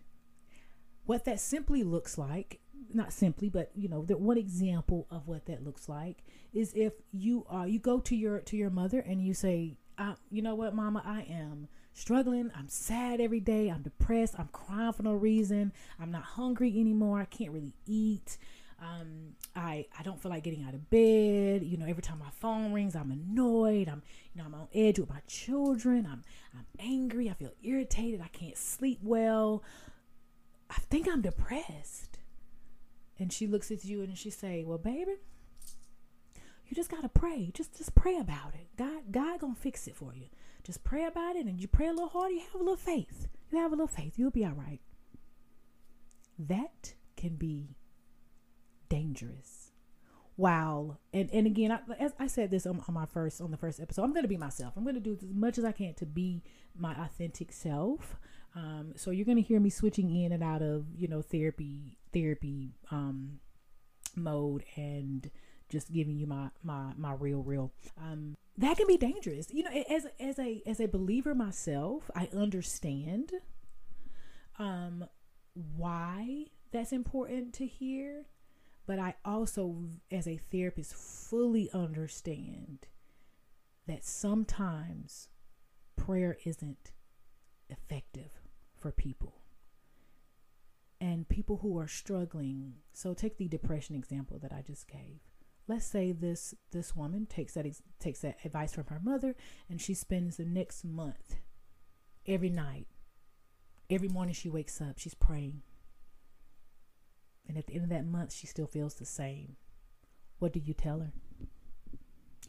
What 1.05 1.23
that 1.23 1.39
simply 1.39 1.81
looks 1.81 2.17
like, 2.17 2.59
not 2.93 3.13
simply, 3.13 3.47
but 3.47 3.71
you 3.73 3.87
know, 3.87 4.03
the 4.03 4.17
one 4.17 4.37
example 4.37 5.07
of 5.09 5.29
what 5.29 5.45
that 5.45 5.63
looks 5.63 5.87
like 5.87 6.25
is 6.51 6.73
if 6.75 6.91
you 7.13 7.45
are 7.47 7.65
you 7.65 7.79
go 7.79 8.01
to 8.01 8.13
your 8.13 8.39
to 8.39 8.57
your 8.57 8.69
mother 8.69 8.99
and 8.99 9.25
you 9.25 9.33
say, 9.33 9.77
uh, 9.97 10.15
you 10.29 10.41
know 10.41 10.55
what, 10.55 10.75
mama, 10.75 11.01
I 11.05 11.21
am 11.21 11.69
struggling. 11.93 12.51
I'm 12.53 12.67
sad 12.67 13.21
every 13.21 13.39
day. 13.39 13.69
I'm 13.69 13.83
depressed. 13.83 14.35
I'm 14.37 14.49
crying 14.49 14.91
for 14.91 15.03
no 15.03 15.13
reason. 15.13 15.71
I'm 15.97 16.11
not 16.11 16.23
hungry 16.23 16.77
anymore. 16.77 17.21
I 17.21 17.25
can't 17.25 17.51
really 17.51 17.75
eat. 17.85 18.37
Um, 18.79 19.35
I 19.55 19.85
I 19.97 20.03
don't 20.03 20.21
feel 20.21 20.31
like 20.31 20.43
getting 20.43 20.63
out 20.63 20.73
of 20.73 20.89
bed. 20.89 21.63
You 21.63 21.77
know, 21.77 21.85
every 21.85 22.03
time 22.03 22.19
my 22.19 22.29
phone 22.31 22.73
rings, 22.73 22.95
I'm 22.95 23.11
annoyed. 23.11 23.87
I'm 23.87 24.03
you 24.33 24.41
know 24.41 24.45
I'm 24.45 24.55
on 24.55 24.67
edge 24.73 24.99
with 24.99 25.09
my 25.09 25.21
children. 25.27 26.07
I'm 26.11 26.23
I'm 26.53 26.65
angry. 26.79 27.29
I 27.29 27.33
feel 27.33 27.53
irritated. 27.63 28.21
I 28.21 28.27
can't 28.27 28.57
sleep 28.57 28.99
well. 29.01 29.63
I 30.69 30.75
think 30.75 31.07
I'm 31.07 31.21
depressed. 31.21 32.17
And 33.17 33.31
she 33.31 33.47
looks 33.47 33.71
at 33.71 33.85
you 33.85 34.01
and 34.01 34.17
she 34.17 34.29
say, 34.29 34.65
"Well, 34.65 34.77
baby, 34.77 35.13
you 36.67 36.75
just 36.75 36.91
gotta 36.91 37.09
pray. 37.09 37.51
Just 37.53 37.77
just 37.77 37.95
pray 37.95 38.17
about 38.17 38.53
it. 38.55 38.67
God 38.77 39.11
God 39.11 39.39
gonna 39.39 39.55
fix 39.55 39.87
it 39.87 39.95
for 39.95 40.13
you. 40.13 40.25
Just 40.63 40.83
pray 40.83 41.05
about 41.05 41.35
it 41.35 41.45
and 41.45 41.61
you 41.61 41.67
pray 41.67 41.87
a 41.87 41.91
little 41.91 42.09
harder, 42.09 42.33
you 42.33 42.41
have 42.41 42.55
a 42.55 42.57
little 42.57 42.75
faith. 42.75 43.27
You 43.51 43.59
have 43.59 43.71
a 43.71 43.75
little 43.75 43.87
faith, 43.87 44.17
you'll 44.17 44.31
be 44.31 44.43
all 44.43 44.53
right. 44.53 44.79
That 46.39 46.95
can 47.15 47.35
be 47.35 47.75
dangerous. 48.95 49.71
Wow. 50.37 50.97
And 51.13 51.29
and 51.31 51.47
again, 51.47 51.71
I, 51.71 51.79
as 51.99 52.13
I 52.19 52.27
said 52.27 52.51
this 52.51 52.65
on, 52.65 52.83
on 52.87 52.93
my 52.93 53.05
first 53.05 53.41
on 53.41 53.51
the 53.51 53.57
first 53.57 53.79
episode, 53.79 54.03
I'm 54.03 54.11
going 54.11 54.23
to 54.23 54.29
be 54.29 54.37
myself. 54.37 54.73
I'm 54.75 54.83
going 54.83 54.95
to 54.95 55.01
do 55.01 55.13
as 55.13 55.23
much 55.33 55.57
as 55.57 55.63
I 55.63 55.71
can 55.71 55.93
to 55.95 56.05
be 56.05 56.43
my 56.77 56.93
authentic 56.93 57.51
self. 57.51 58.17
Um, 58.55 58.93
so 58.95 59.11
you're 59.11 59.25
going 59.25 59.37
to 59.37 59.41
hear 59.41 59.59
me 59.59 59.69
switching 59.69 60.09
in 60.15 60.31
and 60.31 60.43
out 60.43 60.61
of 60.61 60.85
you 60.95 61.07
know 61.07 61.21
therapy 61.21 61.97
therapy 62.13 62.75
um, 62.91 63.39
mode 64.15 64.63
and 64.75 65.29
just 65.69 65.91
giving 65.91 66.17
you 66.17 66.27
my 66.27 66.49
my 66.63 66.91
my 66.95 67.13
real 67.13 67.41
real 67.41 67.71
um 67.99 68.35
that 68.55 68.77
can 68.77 68.85
be 68.85 68.97
dangerous 68.97 69.47
you 69.51 69.63
know 69.63 69.71
as 69.89 70.05
as 70.19 70.37
a 70.37 70.61
as 70.67 70.79
a 70.79 70.87
believer 70.87 71.33
myself 71.33 72.11
i 72.15 72.29
understand 72.37 73.31
um 74.59 75.05
why 75.75 76.45
that's 76.71 76.91
important 76.91 77.51
to 77.51 77.65
hear 77.65 78.25
but 78.85 78.99
i 78.99 79.13
also 79.23 79.75
as 80.11 80.27
a 80.27 80.37
therapist 80.37 80.93
fully 80.93 81.69
understand 81.73 82.87
that 83.87 84.03
sometimes 84.03 85.29
prayer 85.95 86.37
isn't 86.45 86.91
effective 87.69 88.31
for 88.77 88.91
people. 88.91 89.41
And 91.01 91.27
people 91.27 91.57
who 91.57 91.77
are 91.79 91.87
struggling 91.87 92.75
so 92.93 93.13
take 93.13 93.37
the 93.37 93.47
depression 93.47 93.95
example 93.95 94.39
that 94.39 94.53
i 94.53 94.61
just 94.65 94.87
gave. 94.87 95.19
Let's 95.67 95.85
say 95.85 96.11
this 96.11 96.53
this 96.71 96.95
woman 96.95 97.25
takes 97.25 97.53
that 97.55 97.65
takes 97.99 98.21
that 98.21 98.37
advice 98.45 98.73
from 98.73 98.85
her 98.87 99.01
mother 99.03 99.35
and 99.69 99.81
she 99.81 99.93
spends 99.93 100.37
the 100.37 100.45
next 100.45 100.83
month 100.83 101.35
every 102.27 102.49
night 102.49 102.87
every 103.87 104.07
morning 104.07 104.33
she 104.33 104.49
wakes 104.49 104.81
up 104.81 104.97
she's 104.97 105.13
praying 105.13 105.61
and 107.47 107.57
at 107.57 107.67
the 107.67 107.73
end 107.73 107.83
of 107.83 107.89
that 107.89 108.05
month 108.05 108.33
she 108.33 108.47
still 108.47 108.67
feels 108.67 108.95
the 108.95 109.05
same 109.05 109.55
what 110.39 110.53
do 110.53 110.59
you 110.59 110.73
tell 110.73 110.99
her 110.99 111.11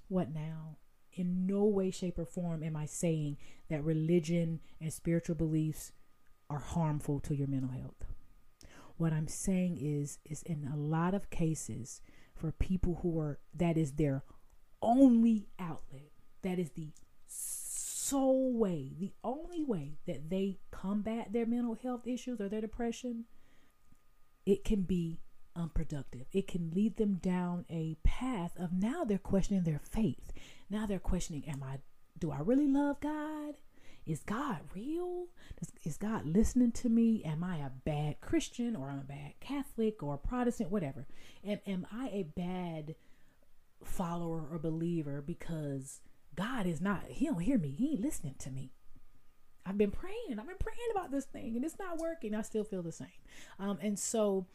what 0.09 0.33
now 0.33 0.77
in 1.13 1.47
no 1.47 1.65
way 1.65 1.91
shape 1.91 2.19
or 2.19 2.25
form 2.27 2.63
am 2.63 2.77
i 2.77 2.87
saying 2.87 3.37
that 3.69 3.83
religion 3.85 4.61
and 4.81 4.93
spiritual 4.93 5.35
beliefs 5.35 5.93
are 6.49 6.59
harmful 6.59 7.19
to 7.21 7.35
your 7.35 7.49
mental 7.49 7.71
health 7.71 8.05
what 8.97 9.13
i'm 9.13 9.29
saying 9.29 9.79
is 9.81 10.19
is 10.25 10.43
in 10.43 10.69
a 10.73 10.77
lot 10.77 11.15
of 11.15 11.31
cases 11.31 12.01
for 12.35 12.53
people 12.53 13.01
who 13.03 13.19
are 13.19 13.39
that 13.55 13.77
is 13.77 13.93
their 13.93 14.23
only 14.83 15.49
outlet. 15.59 16.11
That 16.43 16.59
is 16.59 16.71
the 16.71 16.93
sole 17.27 18.53
way, 18.53 18.93
the 18.99 19.13
only 19.25 19.65
way 19.65 19.99
that 20.07 20.31
they 20.31 20.59
combat 20.71 21.33
their 21.33 21.47
mental 21.47 21.75
health 21.75 22.07
issues 22.07 22.41
or 22.41 22.49
their 22.49 22.61
depression. 22.61 23.25
It 24.47 24.65
can 24.65 24.83
be 24.83 25.19
unproductive. 25.57 26.27
It 26.33 26.47
can 26.47 26.71
lead 26.75 26.97
them 26.97 27.15
down 27.15 27.65
a 27.69 27.97
path 28.05 28.57
of 28.59 28.73
now 28.73 29.05
they're 29.05 29.19
questioning 29.19 29.65
their 29.65 29.81
faith. 29.81 30.33
Now 30.71 30.87
they're 30.87 30.99
questioning, 30.99 31.49
am 31.49 31.63
I 31.63 31.79
do 32.19 32.31
I 32.31 32.39
really 32.39 32.69
love 32.69 33.01
God? 33.01 33.57
Is 34.07 34.21
God 34.21 34.61
real? 34.75 35.27
Is 35.85 35.97
God 35.97 36.25
listening 36.25 36.71
to 36.73 36.89
me? 36.89 37.23
Am 37.25 37.43
I 37.43 37.57
a 37.57 37.71
bad 37.85 38.21
Christian 38.21 38.77
or 38.77 38.89
I'm 38.89 39.01
a 39.01 39.05
bad 39.05 39.33
Catholic 39.41 40.03
or 40.03 40.17
Protestant, 40.17 40.71
whatever? 40.71 41.07
Am, 41.45 41.59
am 41.67 41.87
I 41.93 42.07
a 42.09 42.23
bad 42.23 42.95
follower 43.83 44.45
or 44.51 44.59
believer 44.59 45.23
because 45.27 46.01
God 46.37 46.67
is 46.67 46.81
not, 46.81 47.05
He 47.09 47.27
don't 47.27 47.41
hear 47.41 47.59
me. 47.59 47.71
He 47.71 47.93
ain't 47.93 48.01
listening 48.01 48.37
to 48.39 48.51
me. 48.51 48.71
I've 49.67 49.79
been 49.79 49.91
praying. 49.91 50.39
I've 50.39 50.47
been 50.47 50.57
praying 50.59 50.91
about 50.93 51.11
this 51.11 51.25
thing 51.25 51.57
and 51.57 51.65
it's 51.65 51.79
not 51.79 51.99
working. 51.99 52.35
I 52.35 52.43
still 52.43 52.65
feel 52.65 52.83
the 52.83 52.93
same. 52.93 53.09
Um, 53.59 53.79
and 53.83 53.99
so 53.99 54.47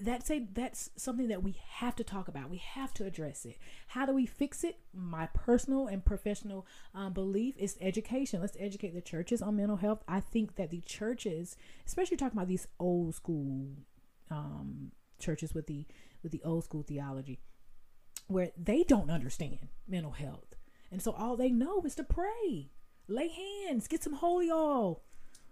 that's 0.00 0.30
a 0.30 0.46
that's 0.52 0.90
something 0.96 1.28
that 1.28 1.42
we 1.42 1.56
have 1.68 1.96
to 1.96 2.04
talk 2.04 2.28
about. 2.28 2.50
We 2.50 2.58
have 2.58 2.94
to 2.94 3.04
address 3.04 3.44
it. 3.44 3.58
How 3.88 4.06
do 4.06 4.14
we 4.14 4.26
fix 4.26 4.64
it? 4.64 4.78
My 4.94 5.26
personal 5.34 5.88
and 5.88 6.04
professional 6.04 6.66
um, 6.94 7.12
belief 7.12 7.56
is 7.58 7.76
education. 7.80 8.40
Let's 8.40 8.56
educate 8.58 8.94
the 8.94 9.00
churches 9.00 9.42
on 9.42 9.56
mental 9.56 9.76
health. 9.76 10.02
I 10.08 10.20
think 10.20 10.56
that 10.56 10.70
the 10.70 10.80
churches 10.80 11.56
especially 11.86 12.16
talking 12.16 12.38
about 12.38 12.48
these 12.48 12.68
old 12.78 13.14
school 13.14 13.70
um, 14.30 14.92
churches 15.18 15.54
with 15.54 15.66
the 15.66 15.86
with 16.22 16.32
the 16.32 16.42
old 16.44 16.64
school 16.64 16.82
theology 16.82 17.38
where 18.28 18.50
they 18.56 18.84
don't 18.84 19.10
understand 19.10 19.68
mental 19.88 20.12
health. 20.12 20.54
And 20.90 21.02
so 21.02 21.12
all 21.12 21.36
they 21.36 21.50
know 21.50 21.82
is 21.82 21.94
to 21.96 22.04
pray 22.04 22.70
lay 23.08 23.28
hands 23.28 23.88
get 23.88 24.04
some 24.04 24.14
holy 24.14 24.50
oil 24.50 25.02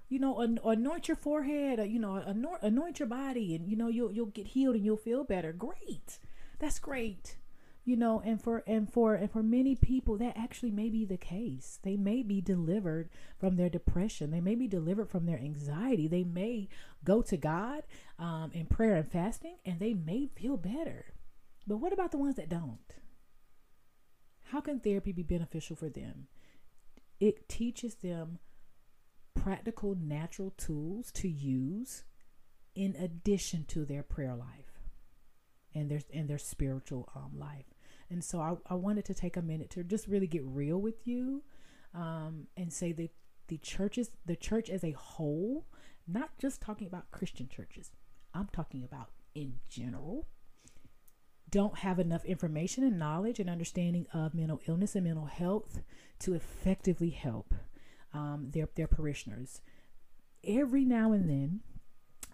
you 0.08 0.20
know, 0.20 0.38
anoint 0.38 1.08
your 1.08 1.16
forehead, 1.16 1.80
or, 1.80 1.84
you 1.84 1.98
know, 1.98 2.14
anoint, 2.14 2.62
anoint 2.62 3.00
your 3.00 3.08
body, 3.08 3.54
and 3.54 3.68
you 3.68 3.76
know 3.76 3.88
you'll 3.88 4.12
you'll 4.12 4.26
get 4.26 4.48
healed 4.48 4.76
and 4.76 4.84
you'll 4.84 4.96
feel 4.96 5.24
better. 5.24 5.52
Great, 5.52 6.18
that's 6.58 6.78
great. 6.78 7.36
You 7.84 7.96
know, 7.96 8.20
and 8.24 8.40
for 8.40 8.62
and 8.66 8.92
for 8.92 9.14
and 9.14 9.30
for 9.30 9.42
many 9.42 9.74
people, 9.74 10.16
that 10.18 10.36
actually 10.36 10.70
may 10.70 10.90
be 10.90 11.04
the 11.04 11.16
case. 11.16 11.80
They 11.82 11.96
may 11.96 12.22
be 12.22 12.40
delivered 12.40 13.10
from 13.38 13.56
their 13.56 13.68
depression. 13.68 14.30
They 14.30 14.40
may 14.40 14.54
be 14.54 14.68
delivered 14.68 15.10
from 15.10 15.26
their 15.26 15.38
anxiety. 15.38 16.06
They 16.06 16.24
may 16.24 16.68
go 17.04 17.22
to 17.22 17.36
God 17.36 17.82
um, 18.18 18.50
in 18.52 18.66
prayer 18.66 18.94
and 18.94 19.10
fasting, 19.10 19.56
and 19.64 19.80
they 19.80 19.94
may 19.94 20.26
feel 20.26 20.56
better. 20.56 21.06
But 21.66 21.78
what 21.78 21.92
about 21.92 22.12
the 22.12 22.18
ones 22.18 22.36
that 22.36 22.48
don't? 22.48 22.78
How 24.50 24.60
can 24.60 24.78
therapy 24.78 25.10
be 25.10 25.24
beneficial 25.24 25.74
for 25.74 25.88
them? 25.88 26.28
It 27.20 27.48
teaches 27.48 27.96
them 27.96 28.38
practical, 29.34 29.94
natural 29.94 30.52
tools 30.56 31.12
to 31.12 31.28
use 31.28 32.04
in 32.74 32.94
addition 32.96 33.64
to 33.68 33.84
their 33.84 34.02
prayer 34.02 34.34
life 34.34 34.82
and 35.74 35.90
their 35.90 36.00
and 36.12 36.28
their 36.28 36.38
spiritual 36.38 37.08
um, 37.14 37.38
life. 37.38 37.66
And 38.10 38.22
so 38.22 38.40
I, 38.40 38.56
I 38.70 38.74
wanted 38.74 39.04
to 39.06 39.14
take 39.14 39.36
a 39.36 39.42
minute 39.42 39.70
to 39.70 39.84
just 39.84 40.06
really 40.06 40.26
get 40.26 40.44
real 40.44 40.78
with 40.80 41.06
you 41.06 41.42
um, 41.94 42.46
and 42.56 42.72
say 42.72 42.92
that 42.92 43.10
the 43.48 43.58
churches, 43.58 44.10
the 44.24 44.36
church 44.36 44.70
as 44.70 44.84
a 44.84 44.92
whole, 44.92 45.66
not 46.06 46.38
just 46.38 46.60
talking 46.60 46.86
about 46.86 47.10
Christian 47.10 47.48
churches, 47.48 47.90
I'm 48.34 48.48
talking 48.52 48.84
about 48.84 49.10
in 49.34 49.54
general, 49.68 50.28
don't 51.50 51.78
have 51.78 51.98
enough 51.98 52.24
information 52.24 52.82
and 52.84 52.98
knowledge 52.98 53.38
and 53.38 53.48
understanding 53.48 54.06
of 54.12 54.34
mental 54.34 54.60
illness 54.66 54.94
and 54.94 55.04
mental 55.04 55.26
health 55.26 55.80
to 56.20 56.34
effectively 56.34 57.10
help 57.10 57.54
um, 58.12 58.50
their 58.52 58.68
their 58.74 58.86
parishioners. 58.86 59.60
Every 60.44 60.84
now 60.84 61.12
and 61.12 61.28
then, 61.28 61.60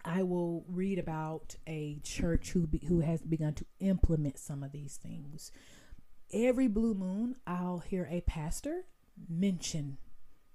I 0.05 0.23
will 0.23 0.65
read 0.67 0.99
about 0.99 1.55
a 1.67 1.99
church 2.03 2.51
who 2.51 2.67
be, 2.67 2.79
who 2.87 2.99
has 3.01 3.21
begun 3.21 3.53
to 3.55 3.65
implement 3.79 4.37
some 4.37 4.63
of 4.63 4.71
these 4.71 4.97
things. 4.97 5.51
Every 6.31 6.67
blue 6.67 6.93
moon, 6.93 7.35
I'll 7.45 7.79
hear 7.79 8.07
a 8.09 8.21
pastor 8.21 8.85
mention 9.29 9.97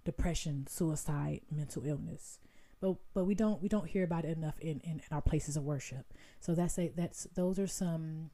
depression, 0.05 0.67
suicide, 0.67 1.43
mental 1.51 1.85
illness. 1.85 2.39
But 2.81 2.97
but 3.15 3.25
we 3.25 3.35
don't 3.35 3.61
we 3.63 3.69
don't 3.69 3.89
hear 3.89 4.05
about 4.05 4.25
it 4.25 4.37
enough 4.37 4.59
in, 4.61 4.81
in, 4.81 5.01
in 5.01 5.03
our 5.11 5.23
places 5.23 5.57
of 5.57 5.65
worship. 5.65 6.13
So 6.41 6.55
that's 6.55 6.79
a 6.79 6.93
that's 6.95 7.27
those 7.35 7.59
are 7.59 7.67
some 7.67 8.31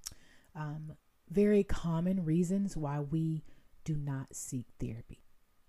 um, 0.55 0.93
very 1.31 1.65
common 1.65 2.25
reasons 2.25 2.77
why 2.77 3.01
we 3.01 3.45
do 3.85 3.97
not 3.97 4.35
seek 4.35 4.67
therapy. 4.79 5.25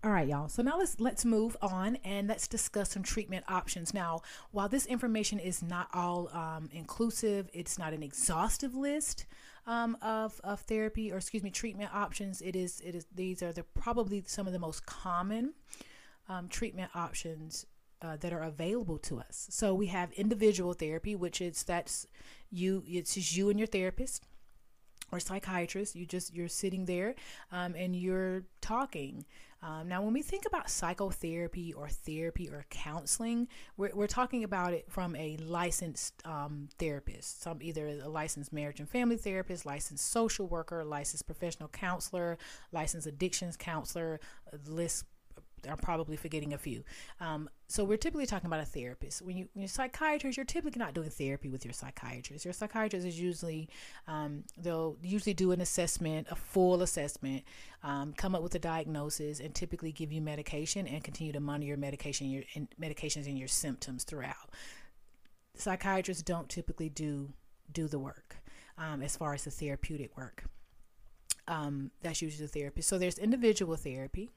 All 0.05 0.11
right, 0.11 0.27
y'all. 0.27 0.47
So 0.49 0.61
now 0.61 0.77
let's 0.77 0.99
let's 0.99 1.25
move 1.25 1.57
on 1.63 1.97
and 2.03 2.27
let's 2.27 2.47
discuss 2.47 2.91
some 2.91 3.01
treatment 3.01 3.43
options. 3.47 3.91
Now, 3.91 4.21
while 4.51 4.69
this 4.69 4.85
information 4.85 5.39
is 5.39 5.63
not 5.63 5.87
all 5.93 6.29
um, 6.31 6.69
inclusive, 6.71 7.49
it's 7.53 7.79
not 7.79 7.91
an 7.91 8.03
exhaustive 8.03 8.75
list 8.75 9.25
um, 9.65 9.97
of 10.03 10.39
of 10.43 10.59
therapy 10.59 11.11
or 11.11 11.17
excuse 11.17 11.41
me 11.41 11.49
treatment 11.49 11.89
options. 11.91 12.39
It 12.41 12.55
is 12.55 12.81
it 12.81 12.93
is 12.93 13.07
these 13.15 13.41
are 13.41 13.51
the 13.51 13.63
probably 13.63 14.23
some 14.27 14.45
of 14.45 14.53
the 14.53 14.59
most 14.59 14.85
common 14.85 15.55
um, 16.29 16.49
treatment 16.49 16.91
options 16.93 17.65
uh, 18.05 18.17
that 18.17 18.33
are 18.33 18.43
available 18.43 18.97
to 18.99 19.19
us. 19.19 19.47
So 19.49 19.73
we 19.73 19.87
have 19.87 20.11
individual 20.13 20.73
therapy, 20.73 21.15
which 21.15 21.41
is 21.41 21.63
that's 21.63 22.07
you. 22.51 22.83
It's 22.85 23.15
just 23.15 23.35
you 23.35 23.49
and 23.49 23.59
your 23.59 23.67
therapist 23.67 24.23
or 25.11 25.19
psychiatrist. 25.19 25.95
You 25.95 26.05
just 26.05 26.33
you're 26.33 26.47
sitting 26.47 26.85
there 26.85 27.15
um, 27.51 27.73
and 27.75 27.95
you're 27.95 28.43
talking. 28.61 29.25
Um, 29.63 29.87
now, 29.87 30.03
when 30.03 30.13
we 30.13 30.21
think 30.21 30.45
about 30.45 30.69
psychotherapy 30.69 31.73
or 31.73 31.89
therapy 31.89 32.47
or 32.47 32.67
counseling, 32.69 33.47
we're, 33.77 33.89
we're 33.95 34.05
talking 34.05 34.43
about 34.43 34.73
it 34.73 34.85
from 34.91 35.15
a 35.15 35.37
licensed 35.37 36.21
um, 36.23 36.69
therapist, 36.77 37.41
some 37.41 37.63
either 37.63 37.87
a 37.87 38.07
licensed 38.07 38.53
marriage 38.53 38.79
and 38.79 38.87
family 38.87 39.17
therapist, 39.17 39.65
licensed 39.65 40.11
social 40.11 40.45
worker, 40.47 40.85
licensed 40.85 41.25
professional 41.25 41.69
counselor, 41.69 42.37
licensed 42.71 43.07
addictions 43.07 43.57
counselor. 43.57 44.19
The 44.51 44.71
list 44.71 45.05
I'm 45.67 45.77
probably 45.77 46.17
forgetting 46.17 46.53
a 46.53 46.57
few. 46.57 46.83
Um, 47.19 47.49
so 47.67 47.83
we're 47.83 47.97
typically 47.97 48.25
talking 48.25 48.47
about 48.47 48.59
a 48.59 48.65
therapist. 48.65 49.21
When 49.21 49.35
you 49.37 49.47
when 49.53 49.63
you're 49.63 49.67
psychiatrist, 49.67 50.37
you're 50.37 50.45
typically 50.45 50.79
not 50.79 50.93
doing 50.93 51.09
therapy 51.09 51.49
with 51.49 51.65
your 51.65 51.73
psychiatrist. 51.73 52.45
Your 52.45 52.53
psychiatrist 52.53 53.05
is 53.05 53.19
usually 53.19 53.69
um, 54.07 54.43
they'll 54.57 54.97
usually 55.01 55.33
do 55.33 55.51
an 55.51 55.61
assessment, 55.61 56.27
a 56.29 56.35
full 56.35 56.81
assessment, 56.81 57.43
um, 57.83 58.13
come 58.13 58.35
up 58.35 58.43
with 58.43 58.53
a 58.55 58.59
diagnosis, 58.59 59.39
and 59.39 59.53
typically 59.55 59.91
give 59.91 60.11
you 60.11 60.21
medication 60.21 60.87
and 60.87 61.03
continue 61.03 61.33
to 61.33 61.39
monitor 61.39 61.67
your 61.67 61.77
medication, 61.77 62.29
your 62.29 62.43
medications, 62.79 63.25
and 63.25 63.37
your 63.37 63.47
symptoms 63.47 64.03
throughout. 64.03 64.49
Psychiatrists 65.55 66.23
don't 66.23 66.49
typically 66.49 66.89
do 66.89 67.33
do 67.71 67.87
the 67.87 67.99
work 67.99 68.37
um, 68.77 69.01
as 69.01 69.15
far 69.17 69.33
as 69.33 69.43
the 69.43 69.51
therapeutic 69.51 70.15
work. 70.17 70.45
Um, 71.47 71.91
that's 72.01 72.21
usually 72.21 72.47
the 72.47 72.51
therapist. 72.51 72.89
So 72.89 72.97
there's 72.97 73.17
individual 73.17 73.75
therapy 73.75 74.31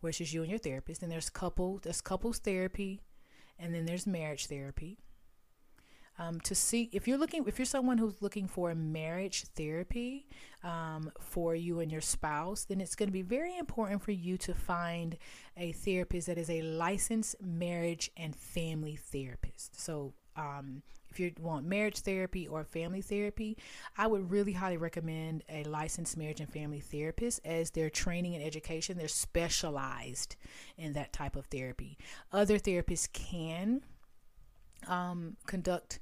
which 0.00 0.20
is 0.20 0.32
you 0.32 0.42
and 0.42 0.50
your 0.50 0.58
therapist. 0.58 1.02
And 1.02 1.10
there's 1.10 1.30
couple, 1.30 1.80
there's 1.82 2.00
couples 2.00 2.38
therapy, 2.38 3.00
and 3.58 3.74
then 3.74 3.86
there's 3.86 4.06
marriage 4.06 4.46
therapy. 4.46 4.98
Um, 6.18 6.38
to 6.40 6.54
see 6.54 6.90
if 6.92 7.08
you're 7.08 7.16
looking, 7.16 7.44
if 7.46 7.58
you're 7.58 7.64
someone 7.64 7.96
who's 7.96 8.20
looking 8.20 8.46
for 8.46 8.74
marriage 8.74 9.44
therapy 9.56 10.26
um, 10.62 11.10
for 11.18 11.54
you 11.54 11.80
and 11.80 11.90
your 11.90 12.02
spouse, 12.02 12.64
then 12.64 12.78
it's 12.78 12.94
going 12.94 13.08
to 13.08 13.12
be 13.12 13.22
very 13.22 13.56
important 13.56 14.02
for 14.02 14.12
you 14.12 14.36
to 14.38 14.52
find 14.52 15.16
a 15.56 15.72
therapist 15.72 16.26
that 16.26 16.36
is 16.36 16.50
a 16.50 16.60
licensed 16.60 17.36
marriage 17.42 18.10
and 18.18 18.36
family 18.36 18.96
therapist. 18.96 19.80
So 19.80 20.12
um, 20.36 20.82
if 21.10 21.18
you 21.18 21.32
want 21.40 21.66
marriage 21.66 21.98
therapy 21.98 22.46
or 22.46 22.64
family 22.64 23.02
therapy, 23.02 23.56
I 23.96 24.06
would 24.06 24.30
really 24.30 24.52
highly 24.52 24.76
recommend 24.76 25.44
a 25.48 25.64
licensed 25.64 26.16
marriage 26.16 26.40
and 26.40 26.48
family 26.48 26.80
therapist 26.80 27.40
as 27.44 27.70
their 27.70 27.90
training 27.90 28.34
and 28.34 28.44
education, 28.44 28.96
they're 28.96 29.08
specialized 29.08 30.36
in 30.76 30.92
that 30.92 31.12
type 31.12 31.36
of 31.36 31.46
therapy. 31.46 31.98
Other 32.32 32.58
therapists 32.58 33.12
can 33.12 33.82
um, 34.86 35.36
conduct 35.46 35.98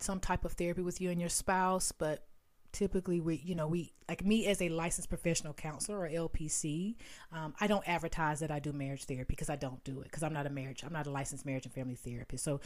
some 0.00 0.20
type 0.20 0.44
of 0.44 0.52
therapy 0.52 0.82
with 0.82 1.00
you 1.00 1.10
and 1.10 1.20
your 1.20 1.30
spouse, 1.30 1.92
but 1.92 2.24
typically 2.72 3.18
we 3.20 3.36
you 3.36 3.54
know 3.54 3.66
we 3.66 3.92
like 4.08 4.24
me 4.24 4.46
as 4.46 4.60
a 4.60 4.68
licensed 4.68 5.08
professional 5.08 5.54
counselor 5.54 6.00
or 6.00 6.08
lpc 6.08 6.94
um, 7.32 7.54
i 7.60 7.66
don't 7.66 7.86
advertise 7.88 8.40
that 8.40 8.50
i 8.50 8.58
do 8.58 8.72
marriage 8.72 9.04
therapy 9.04 9.26
because 9.30 9.48
i 9.48 9.56
don't 9.56 9.82
do 9.84 10.00
it 10.00 10.04
because 10.04 10.22
i'm 10.22 10.32
not 10.34 10.46
a 10.46 10.50
marriage 10.50 10.84
i'm 10.84 10.92
not 10.92 11.06
a 11.06 11.10
licensed 11.10 11.46
marriage 11.46 11.64
and 11.64 11.74
family 11.74 11.94
therapist 11.94 12.44
so 12.44 12.60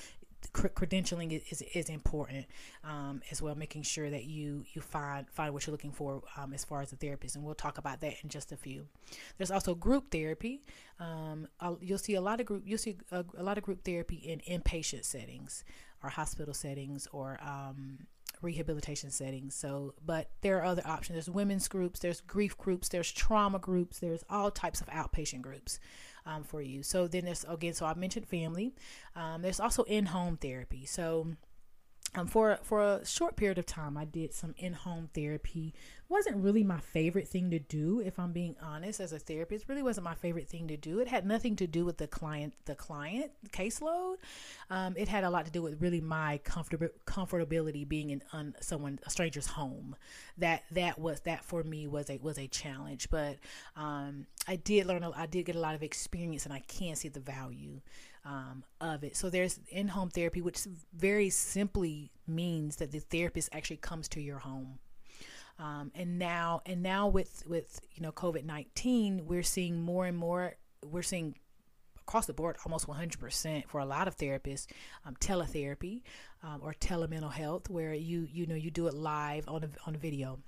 credentialing 0.52 1.42
is, 1.50 1.62
is 1.74 1.88
important 1.88 2.46
um, 2.84 3.22
as 3.30 3.40
well 3.40 3.54
making 3.54 3.82
sure 3.82 4.10
that 4.10 4.24
you 4.24 4.64
you 4.72 4.82
find 4.82 5.28
find 5.30 5.52
what 5.52 5.66
you're 5.66 5.72
looking 5.72 5.92
for 5.92 6.22
um, 6.36 6.52
as 6.52 6.64
far 6.64 6.82
as 6.82 6.92
a 6.92 6.96
therapist 6.96 7.36
and 7.36 7.44
we'll 7.44 7.54
talk 7.54 7.78
about 7.78 8.00
that 8.00 8.14
in 8.22 8.28
just 8.28 8.52
a 8.52 8.56
few 8.56 8.86
there's 9.38 9.50
also 9.50 9.74
group 9.74 10.10
therapy 10.10 10.62
um, 11.00 11.46
you'll 11.80 11.98
see 11.98 12.14
a 12.14 12.20
lot 12.20 12.40
of 12.40 12.46
group 12.46 12.62
you'll 12.66 12.78
see 12.78 12.96
a, 13.10 13.24
a, 13.36 13.42
lot 13.42 13.58
of 13.58 13.64
group 13.64 13.84
therapy 13.84 14.16
in 14.16 14.40
inpatient 14.40 15.04
settings 15.04 15.64
or 16.02 16.10
hospital 16.10 16.54
settings 16.54 17.06
or 17.12 17.38
um, 17.42 17.98
rehabilitation 18.42 19.10
settings. 19.10 19.54
So, 19.54 19.94
but 20.04 20.30
there 20.42 20.58
are 20.58 20.64
other 20.64 20.82
options. 20.84 21.14
There's 21.14 21.30
women's 21.30 21.68
groups, 21.68 22.00
there's 22.00 22.20
grief 22.20 22.58
groups, 22.58 22.88
there's 22.88 23.10
trauma 23.10 23.58
groups, 23.58 24.00
there's 24.00 24.24
all 24.28 24.50
types 24.50 24.80
of 24.80 24.88
outpatient 24.88 25.42
groups 25.42 25.78
um, 26.26 26.44
for 26.44 26.62
you. 26.62 26.82
So 26.82 27.08
then 27.08 27.24
there's 27.24 27.44
again, 27.48 27.74
so 27.74 27.86
I 27.86 27.94
mentioned 27.94 28.26
family. 28.26 28.74
Um, 29.16 29.42
there's 29.42 29.60
also 29.60 29.82
in-home 29.84 30.36
therapy. 30.36 30.84
So 30.86 31.28
um, 32.14 32.26
for 32.26 32.58
for 32.62 32.82
a 32.82 33.06
short 33.06 33.36
period 33.36 33.56
of 33.58 33.64
time, 33.64 33.96
I 33.96 34.04
did 34.04 34.34
some 34.34 34.54
in-home 34.58 35.08
therapy. 35.14 35.72
wasn't 36.10 36.36
really 36.36 36.62
my 36.62 36.78
favorite 36.78 37.26
thing 37.26 37.50
to 37.50 37.58
do, 37.58 38.00
if 38.00 38.18
I'm 38.18 38.32
being 38.32 38.54
honest. 38.62 39.00
As 39.00 39.14
a 39.14 39.18
therapist, 39.18 39.66
really 39.66 39.82
wasn't 39.82 40.04
my 40.04 40.14
favorite 40.14 40.46
thing 40.46 40.68
to 40.68 40.76
do. 40.76 40.98
It 40.98 41.08
had 41.08 41.24
nothing 41.24 41.56
to 41.56 41.66
do 41.66 41.86
with 41.86 41.96
the 41.96 42.06
client, 42.06 42.52
the 42.66 42.74
client 42.74 43.32
caseload. 43.50 44.16
Um, 44.68 44.94
it 44.98 45.08
had 45.08 45.24
a 45.24 45.30
lot 45.30 45.46
to 45.46 45.50
do 45.50 45.62
with 45.62 45.80
really 45.80 46.02
my 46.02 46.38
comfort 46.44 47.04
comfortability 47.06 47.88
being 47.88 48.10
in 48.10 48.22
un, 48.34 48.54
someone 48.60 48.98
a 49.06 49.10
stranger's 49.10 49.46
home. 49.46 49.96
That 50.36 50.64
that 50.72 50.98
was 50.98 51.20
that 51.20 51.44
for 51.44 51.62
me 51.64 51.86
was 51.86 52.10
a 52.10 52.18
was 52.18 52.38
a 52.38 52.46
challenge. 52.46 53.08
But 53.10 53.38
um, 53.74 54.26
I 54.46 54.56
did 54.56 54.84
learn. 54.84 55.02
I 55.02 55.24
did 55.24 55.46
get 55.46 55.56
a 55.56 55.60
lot 55.60 55.74
of 55.74 55.82
experience, 55.82 56.44
and 56.44 56.52
I 56.52 56.60
can 56.60 56.94
see 56.94 57.08
the 57.08 57.20
value 57.20 57.80
um, 58.24 58.64
of 58.80 59.04
it. 59.04 59.16
So 59.16 59.30
there's 59.30 59.58
in 59.68 59.88
home 59.88 60.10
therapy, 60.10 60.40
which 60.42 60.60
very 60.94 61.30
simply 61.30 62.12
means 62.26 62.76
that 62.76 62.92
the 62.92 63.00
therapist 63.00 63.48
actually 63.52 63.78
comes 63.78 64.08
to 64.08 64.20
your 64.20 64.38
home. 64.38 64.78
Um, 65.58 65.92
and 65.94 66.18
now, 66.18 66.62
and 66.66 66.82
now 66.82 67.08
with 67.08 67.42
with 67.46 67.80
you 67.94 68.02
know 68.02 68.12
COVID 68.12 68.44
nineteen, 68.44 69.26
we're 69.26 69.42
seeing 69.42 69.82
more 69.82 70.06
and 70.06 70.16
more. 70.16 70.54
We're 70.84 71.02
seeing 71.02 71.36
across 72.00 72.26
the 72.26 72.32
board 72.32 72.56
almost 72.66 72.86
100% 72.88 73.68
for 73.68 73.80
a 73.80 73.84
lot 73.84 74.08
of 74.08 74.16
therapists 74.16 74.66
um, 75.06 75.14
teletherapy 75.20 76.02
um, 76.42 76.60
or 76.60 76.74
telemental 76.74 77.32
health 77.32 77.70
where 77.70 77.94
you 77.94 78.26
you 78.30 78.44
know 78.44 78.56
you 78.56 78.70
do 78.70 78.88
it 78.88 78.94
live 78.94 79.48
on 79.48 79.62
a, 79.62 79.68
on 79.86 79.94
a 79.94 79.98
video 79.98 80.38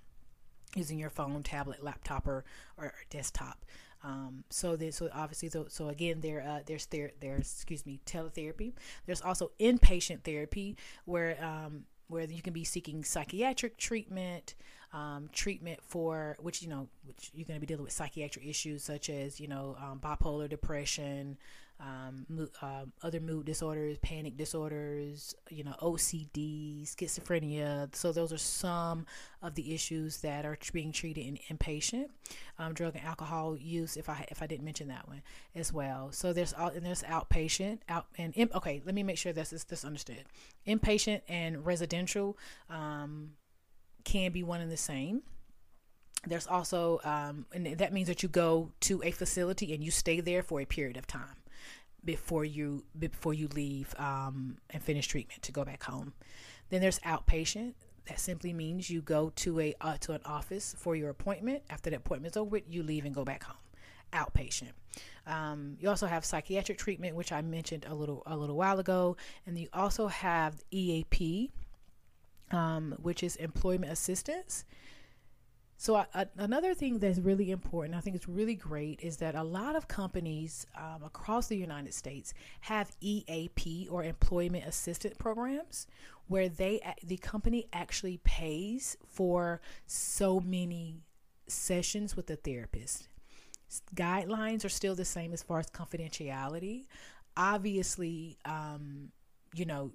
using 0.74 0.98
your 0.98 1.10
phone 1.10 1.42
tablet 1.42 1.82
laptop 1.82 2.26
or, 2.26 2.44
or 2.76 2.92
desktop 3.08 3.64
um, 4.04 4.44
so 4.50 4.76
there's 4.76 4.96
so 4.96 5.08
obviously 5.14 5.48
so, 5.48 5.66
so 5.68 5.88
again 5.88 6.20
there 6.20 6.42
uh, 6.46 6.60
there's 6.66 6.86
there 6.86 7.12
there's 7.20 7.50
excuse 7.52 7.86
me 7.86 8.00
teletherapy. 8.04 8.74
There's 9.06 9.22
also 9.22 9.50
inpatient 9.58 10.22
therapy 10.22 10.76
where 11.06 11.42
um, 11.42 11.84
where 12.08 12.24
you 12.24 12.42
can 12.42 12.52
be 12.52 12.64
seeking 12.64 13.02
psychiatric 13.02 13.78
treatment, 13.78 14.54
um, 14.92 15.30
treatment 15.32 15.80
for 15.82 16.36
which 16.38 16.62
you 16.62 16.68
know 16.68 16.88
which 17.06 17.30
you're 17.32 17.46
going 17.46 17.56
to 17.56 17.60
be 17.60 17.66
dealing 17.66 17.84
with 17.84 17.92
psychiatric 17.92 18.46
issues 18.46 18.84
such 18.84 19.08
as 19.08 19.40
you 19.40 19.48
know 19.48 19.76
um, 19.82 20.00
bipolar 20.00 20.48
depression, 20.50 21.38
um, 21.80 22.26
mo- 22.28 22.48
uh, 22.62 22.84
other 23.02 23.20
mood 23.20 23.46
disorders, 23.46 23.98
panic 23.98 24.36
disorders, 24.36 25.34
you 25.50 25.64
know, 25.64 25.74
OCD, 25.82 26.82
schizophrenia. 26.84 27.94
So 27.94 28.12
those 28.12 28.32
are 28.32 28.38
some 28.38 29.06
of 29.42 29.54
the 29.54 29.74
issues 29.74 30.18
that 30.18 30.44
are 30.44 30.56
being 30.72 30.92
treated 30.92 31.26
in 31.26 31.38
inpatient. 31.50 32.06
Um, 32.58 32.74
drug 32.74 32.94
and 32.94 33.04
alcohol 33.04 33.56
use, 33.56 33.96
if 33.96 34.08
I 34.08 34.24
if 34.30 34.40
I 34.42 34.46
didn't 34.46 34.64
mention 34.64 34.88
that 34.88 35.08
one 35.08 35.22
as 35.54 35.72
well. 35.72 36.12
So 36.12 36.32
there's 36.32 36.52
all 36.52 36.68
and 36.68 36.86
there's 36.86 37.02
outpatient 37.02 37.80
out 37.88 38.06
and 38.16 38.32
in, 38.34 38.50
okay. 38.54 38.80
Let 38.84 38.94
me 38.94 39.02
make 39.02 39.18
sure 39.18 39.32
this 39.32 39.52
is 39.52 39.64
this 39.64 39.84
understood. 39.84 40.24
Inpatient 40.66 41.22
and 41.28 41.66
residential 41.66 42.38
um, 42.70 43.32
can 44.04 44.32
be 44.32 44.42
one 44.42 44.60
and 44.60 44.70
the 44.70 44.76
same 44.76 45.22
there's 46.26 46.46
also 46.46 47.00
um, 47.04 47.44
and 47.52 47.66
that 47.78 47.92
means 47.92 48.08
that 48.08 48.22
you 48.22 48.28
go 48.30 48.70
to 48.80 49.02
a 49.02 49.10
facility 49.10 49.74
and 49.74 49.84
you 49.84 49.90
stay 49.90 50.20
there 50.20 50.42
for 50.42 50.58
a 50.60 50.64
period 50.64 50.96
of 50.96 51.06
time 51.06 51.36
before 52.04 52.44
you 52.44 52.84
before 52.98 53.34
you 53.34 53.48
leave 53.48 53.94
um, 53.98 54.58
and 54.70 54.82
finish 54.82 55.06
treatment 55.06 55.42
to 55.42 55.52
go 55.52 55.64
back 55.64 55.82
home. 55.82 56.12
Then 56.70 56.80
there's 56.80 56.98
outpatient. 57.00 57.74
That 58.06 58.20
simply 58.20 58.52
means 58.52 58.90
you 58.90 59.00
go 59.00 59.30
to 59.36 59.60
a 59.60 59.74
uh, 59.80 59.96
to 60.00 60.12
an 60.12 60.20
office 60.24 60.74
for 60.78 60.94
your 60.94 61.10
appointment. 61.10 61.62
After 61.70 61.90
the 61.90 61.96
appointment's 61.96 62.36
over, 62.36 62.58
you 62.68 62.82
leave 62.82 63.04
and 63.04 63.14
go 63.14 63.24
back 63.24 63.44
home. 63.44 63.56
Outpatient. 64.12 64.72
Um, 65.26 65.76
you 65.80 65.88
also 65.88 66.06
have 66.06 66.24
psychiatric 66.24 66.78
treatment, 66.78 67.16
which 67.16 67.32
I 67.32 67.40
mentioned 67.42 67.86
a 67.88 67.94
little 67.94 68.22
a 68.26 68.36
little 68.36 68.56
while 68.56 68.78
ago, 68.78 69.16
and 69.46 69.58
you 69.58 69.68
also 69.72 70.06
have 70.08 70.62
EAP, 70.70 71.50
um, 72.50 72.94
which 73.00 73.22
is 73.22 73.36
employment 73.36 73.90
assistance. 73.90 74.64
So, 75.76 75.96
uh, 75.96 76.24
another 76.36 76.72
thing 76.72 76.98
that's 76.98 77.18
really 77.18 77.50
important, 77.50 77.96
I 77.96 78.00
think 78.00 78.16
it's 78.16 78.28
really 78.28 78.54
great, 78.54 79.00
is 79.02 79.16
that 79.18 79.34
a 79.34 79.42
lot 79.42 79.74
of 79.74 79.88
companies 79.88 80.66
um, 80.76 81.02
across 81.04 81.48
the 81.48 81.56
United 81.56 81.92
States 81.94 82.32
have 82.60 82.92
EAP 83.00 83.88
or 83.90 84.04
employment 84.04 84.64
assistance 84.66 85.16
programs 85.18 85.86
where 86.26 86.48
they 86.48 86.80
the 87.02 87.16
company 87.18 87.66
actually 87.72 88.18
pays 88.24 88.96
for 89.06 89.60
so 89.86 90.40
many 90.40 91.02
sessions 91.48 92.16
with 92.16 92.26
the 92.26 92.36
therapist. 92.36 93.08
Guidelines 93.94 94.64
are 94.64 94.70
still 94.70 94.94
the 94.94 95.04
same 95.04 95.32
as 95.32 95.42
far 95.42 95.58
as 95.58 95.66
confidentiality. 95.66 96.86
Obviously, 97.36 98.38
um, 98.44 99.10
you 99.54 99.64
know, 99.64 99.90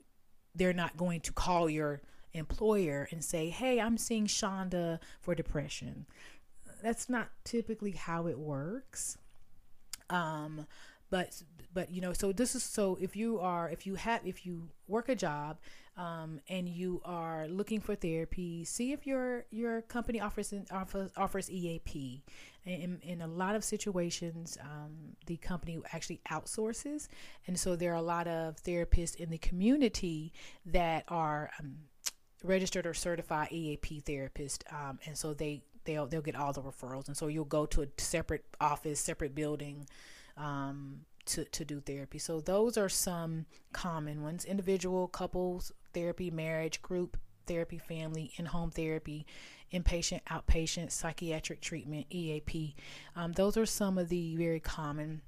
they're 0.53 0.73
not 0.73 0.97
going 0.97 1.21
to 1.21 1.31
call 1.31 1.69
your 1.69 2.01
employer 2.33 3.07
and 3.11 3.23
say, 3.23 3.49
hey, 3.49 3.79
I'm 3.79 3.97
seeing 3.97 4.27
Shonda 4.27 4.99
for 5.19 5.35
depression. 5.35 6.05
That's 6.81 7.09
not 7.09 7.29
typically 7.43 7.91
how 7.91 8.27
it 8.27 8.39
works. 8.39 9.17
Um, 10.09 10.65
but 11.09 11.41
but 11.73 11.91
you 11.91 12.01
know 12.01 12.13
so 12.13 12.31
this 12.31 12.55
is 12.55 12.63
so 12.63 12.97
if 13.01 13.15
you 13.15 13.39
are 13.39 13.69
if 13.69 13.85
you 13.85 13.95
have 13.95 14.25
if 14.25 14.45
you 14.45 14.69
work 14.87 15.09
a 15.09 15.15
job 15.15 15.57
um, 15.97 16.39
and 16.47 16.69
you 16.69 17.01
are 17.03 17.47
looking 17.47 17.79
for 17.79 17.95
therapy 17.95 18.63
see 18.63 18.91
if 18.91 19.05
your 19.05 19.45
your 19.51 19.81
company 19.83 20.19
offers 20.19 20.53
offers, 20.71 21.11
offers 21.17 21.49
eap 21.49 22.21
in, 22.65 22.99
in 23.01 23.21
a 23.21 23.27
lot 23.27 23.55
of 23.55 23.63
situations 23.63 24.57
um, 24.61 25.15
the 25.25 25.37
company 25.37 25.79
actually 25.93 26.21
outsources 26.31 27.07
and 27.47 27.59
so 27.59 27.75
there 27.75 27.91
are 27.91 27.97
a 27.97 28.01
lot 28.01 28.27
of 28.27 28.55
therapists 28.63 29.15
in 29.15 29.29
the 29.29 29.37
community 29.37 30.31
that 30.65 31.03
are 31.07 31.49
um, 31.59 31.75
registered 32.43 32.85
or 32.85 32.93
certified 32.93 33.51
EAP 33.51 34.01
therapist, 34.01 34.63
um, 34.71 34.99
and 35.05 35.17
so 35.17 35.33
they 35.33 35.61
they'll 35.85 36.07
they'll 36.07 36.21
get 36.21 36.35
all 36.35 36.53
the 36.53 36.61
referrals, 36.61 37.07
and 37.07 37.17
so 37.17 37.27
you'll 37.27 37.45
go 37.45 37.65
to 37.65 37.81
a 37.81 37.87
separate 37.97 38.45
office, 38.59 38.99
separate 38.99 39.35
building. 39.35 39.87
Um, 40.37 41.01
to, 41.25 41.45
to 41.45 41.63
do 41.63 41.79
therapy. 41.79 42.17
So 42.17 42.41
those 42.41 42.75
are 42.75 42.89
some 42.89 43.45
common 43.71 44.23
ones 44.23 44.45
individual, 44.45 45.07
couples 45.07 45.71
therapy, 45.93 46.31
marriage, 46.31 46.81
group 46.81 47.17
therapy, 47.45 47.77
family, 47.77 48.31
in 48.37 48.45
home 48.45 48.71
therapy, 48.71 49.25
inpatient, 49.73 50.21
outpatient, 50.23 50.91
psychiatric 50.91 51.61
treatment, 51.61 52.07
EAP. 52.09 52.75
Um, 53.15 53.33
those 53.33 53.57
are 53.57 53.65
some 53.65 53.97
of 53.97 54.09
the 54.09 54.35
very 54.35 54.59
common 54.59 55.21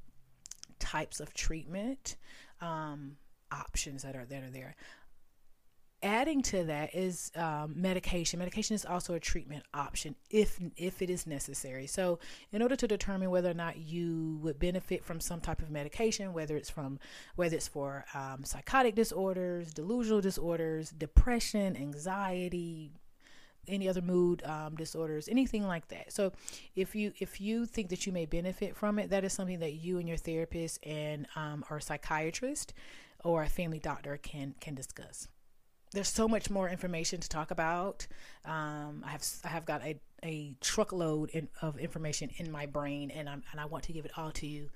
types 0.80 1.20
of 1.20 1.34
treatment 1.34 2.16
um, 2.62 3.18
options 3.52 4.04
that 4.04 4.16
are 4.16 4.26
that 4.26 4.44
are 4.44 4.50
there 4.50 4.76
adding 6.04 6.42
to 6.42 6.64
that 6.66 6.96
is 6.96 7.32
um, 7.36 7.74
medication. 7.76 8.40
Medication 8.40 8.76
is 8.76 8.86
also 8.86 9.14
a 9.14 9.20
treatment 9.20 9.64
option 9.74 10.16
if 10.30 10.60
if 10.76 11.02
it 11.02 11.10
is 11.10 11.28
necessary. 11.28 11.88
So, 11.88 12.20
in 12.52 12.62
order 12.62 12.76
to 12.76 12.88
determine 12.88 13.30
whether 13.30 13.50
or 13.50 13.56
not 13.56 13.78
you 13.78 14.40
would 14.42 14.60
benefit 14.60 15.04
from 15.04 15.20
some 15.20 15.42
type 15.42 15.62
of 15.62 15.70
medication, 15.70 16.34
whether 16.34 16.56
it's 16.56 16.70
from 16.70 17.00
whether 17.36 17.56
it's 17.56 17.68
for 17.68 18.06
um, 18.14 18.44
psychotic 18.44 18.96
disorders, 18.96 19.74
delusional 19.74 20.22
disorders, 20.22 20.92
depression, 20.92 21.76
anxiety, 21.76 22.92
any 23.68 23.88
other 23.88 24.02
mood 24.02 24.44
um, 24.44 24.76
disorders, 24.76 25.28
anything 25.30 25.68
like 25.68 25.88
that. 25.90 26.12
So, 26.12 26.34
if 26.76 26.96
you 26.96 27.14
if 27.20 27.40
you 27.40 27.66
think 27.66 27.90
that 27.90 28.06
you 28.06 28.12
may 28.12 28.26
benefit 28.26 28.76
from 28.76 29.00
it, 29.00 29.10
that 29.12 29.24
is 29.24 29.34
something 29.34 29.60
that 29.60 29.74
you 29.74 30.00
and 30.00 30.08
your 30.08 30.18
therapist 30.18 30.80
and 30.86 31.28
um, 31.36 31.64
or 31.70 31.80
psychiatrist 31.80 32.74
or 33.24 33.44
a 33.44 33.50
family 33.50 33.80
doctor 33.80 34.18
can 34.18 34.56
can 34.60 34.74
discuss 34.74 35.28
there's 35.94 36.08
so 36.08 36.28
much 36.28 36.50
more 36.50 36.70
information 36.70 37.20
to 37.20 37.30
talk 37.30 37.52
about. 37.52 38.08
Um, 38.46 39.04
I 39.06 39.12
have 39.12 39.26
I 39.44 39.50
have 39.50 39.66
got 39.66 39.84
a, 39.84 40.00
a 40.24 40.56
truckload 40.62 41.32
in, 41.32 41.50
of 41.62 41.78
information 41.78 42.30
in 42.38 42.52
my 42.52 42.66
brain, 42.66 43.12
and 43.12 43.30
I'm 43.30 43.44
and 43.52 43.60
I 43.60 43.66
want 43.66 43.84
to 43.86 43.94
give 43.94 44.06
it 44.06 44.12
all 44.18 44.32
to 44.32 44.48
you 44.48 44.70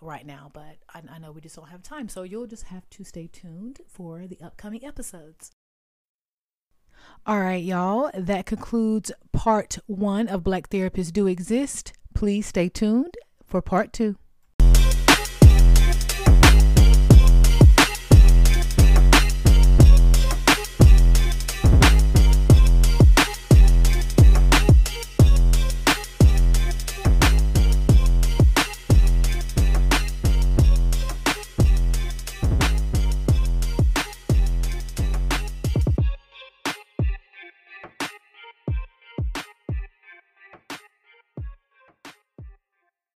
right 0.00 0.26
now, 0.26 0.50
but 0.52 0.76
I, 0.92 1.00
I 1.14 1.18
know 1.18 1.32
we 1.32 1.40
just 1.40 1.56
don't 1.56 1.68
have 1.68 1.82
time, 1.82 2.08
so 2.08 2.22
you'll 2.22 2.46
just 2.46 2.64
have 2.64 2.88
to 2.90 3.04
stay 3.04 3.28
tuned 3.32 3.80
for 3.86 4.26
the 4.26 4.38
upcoming 4.42 4.84
episodes. 4.84 5.52
All 7.26 7.40
right, 7.40 7.62
y'all. 7.62 8.10
That 8.14 8.46
concludes 8.46 9.10
part 9.32 9.78
one 9.86 10.28
of 10.28 10.44
Black 10.44 10.68
Therapists 10.68 11.12
Do 11.12 11.26
Exist. 11.26 11.92
Please 12.14 12.46
stay 12.46 12.68
tuned 12.68 13.16
for 13.46 13.62
part 13.62 13.92
two. 13.92 14.16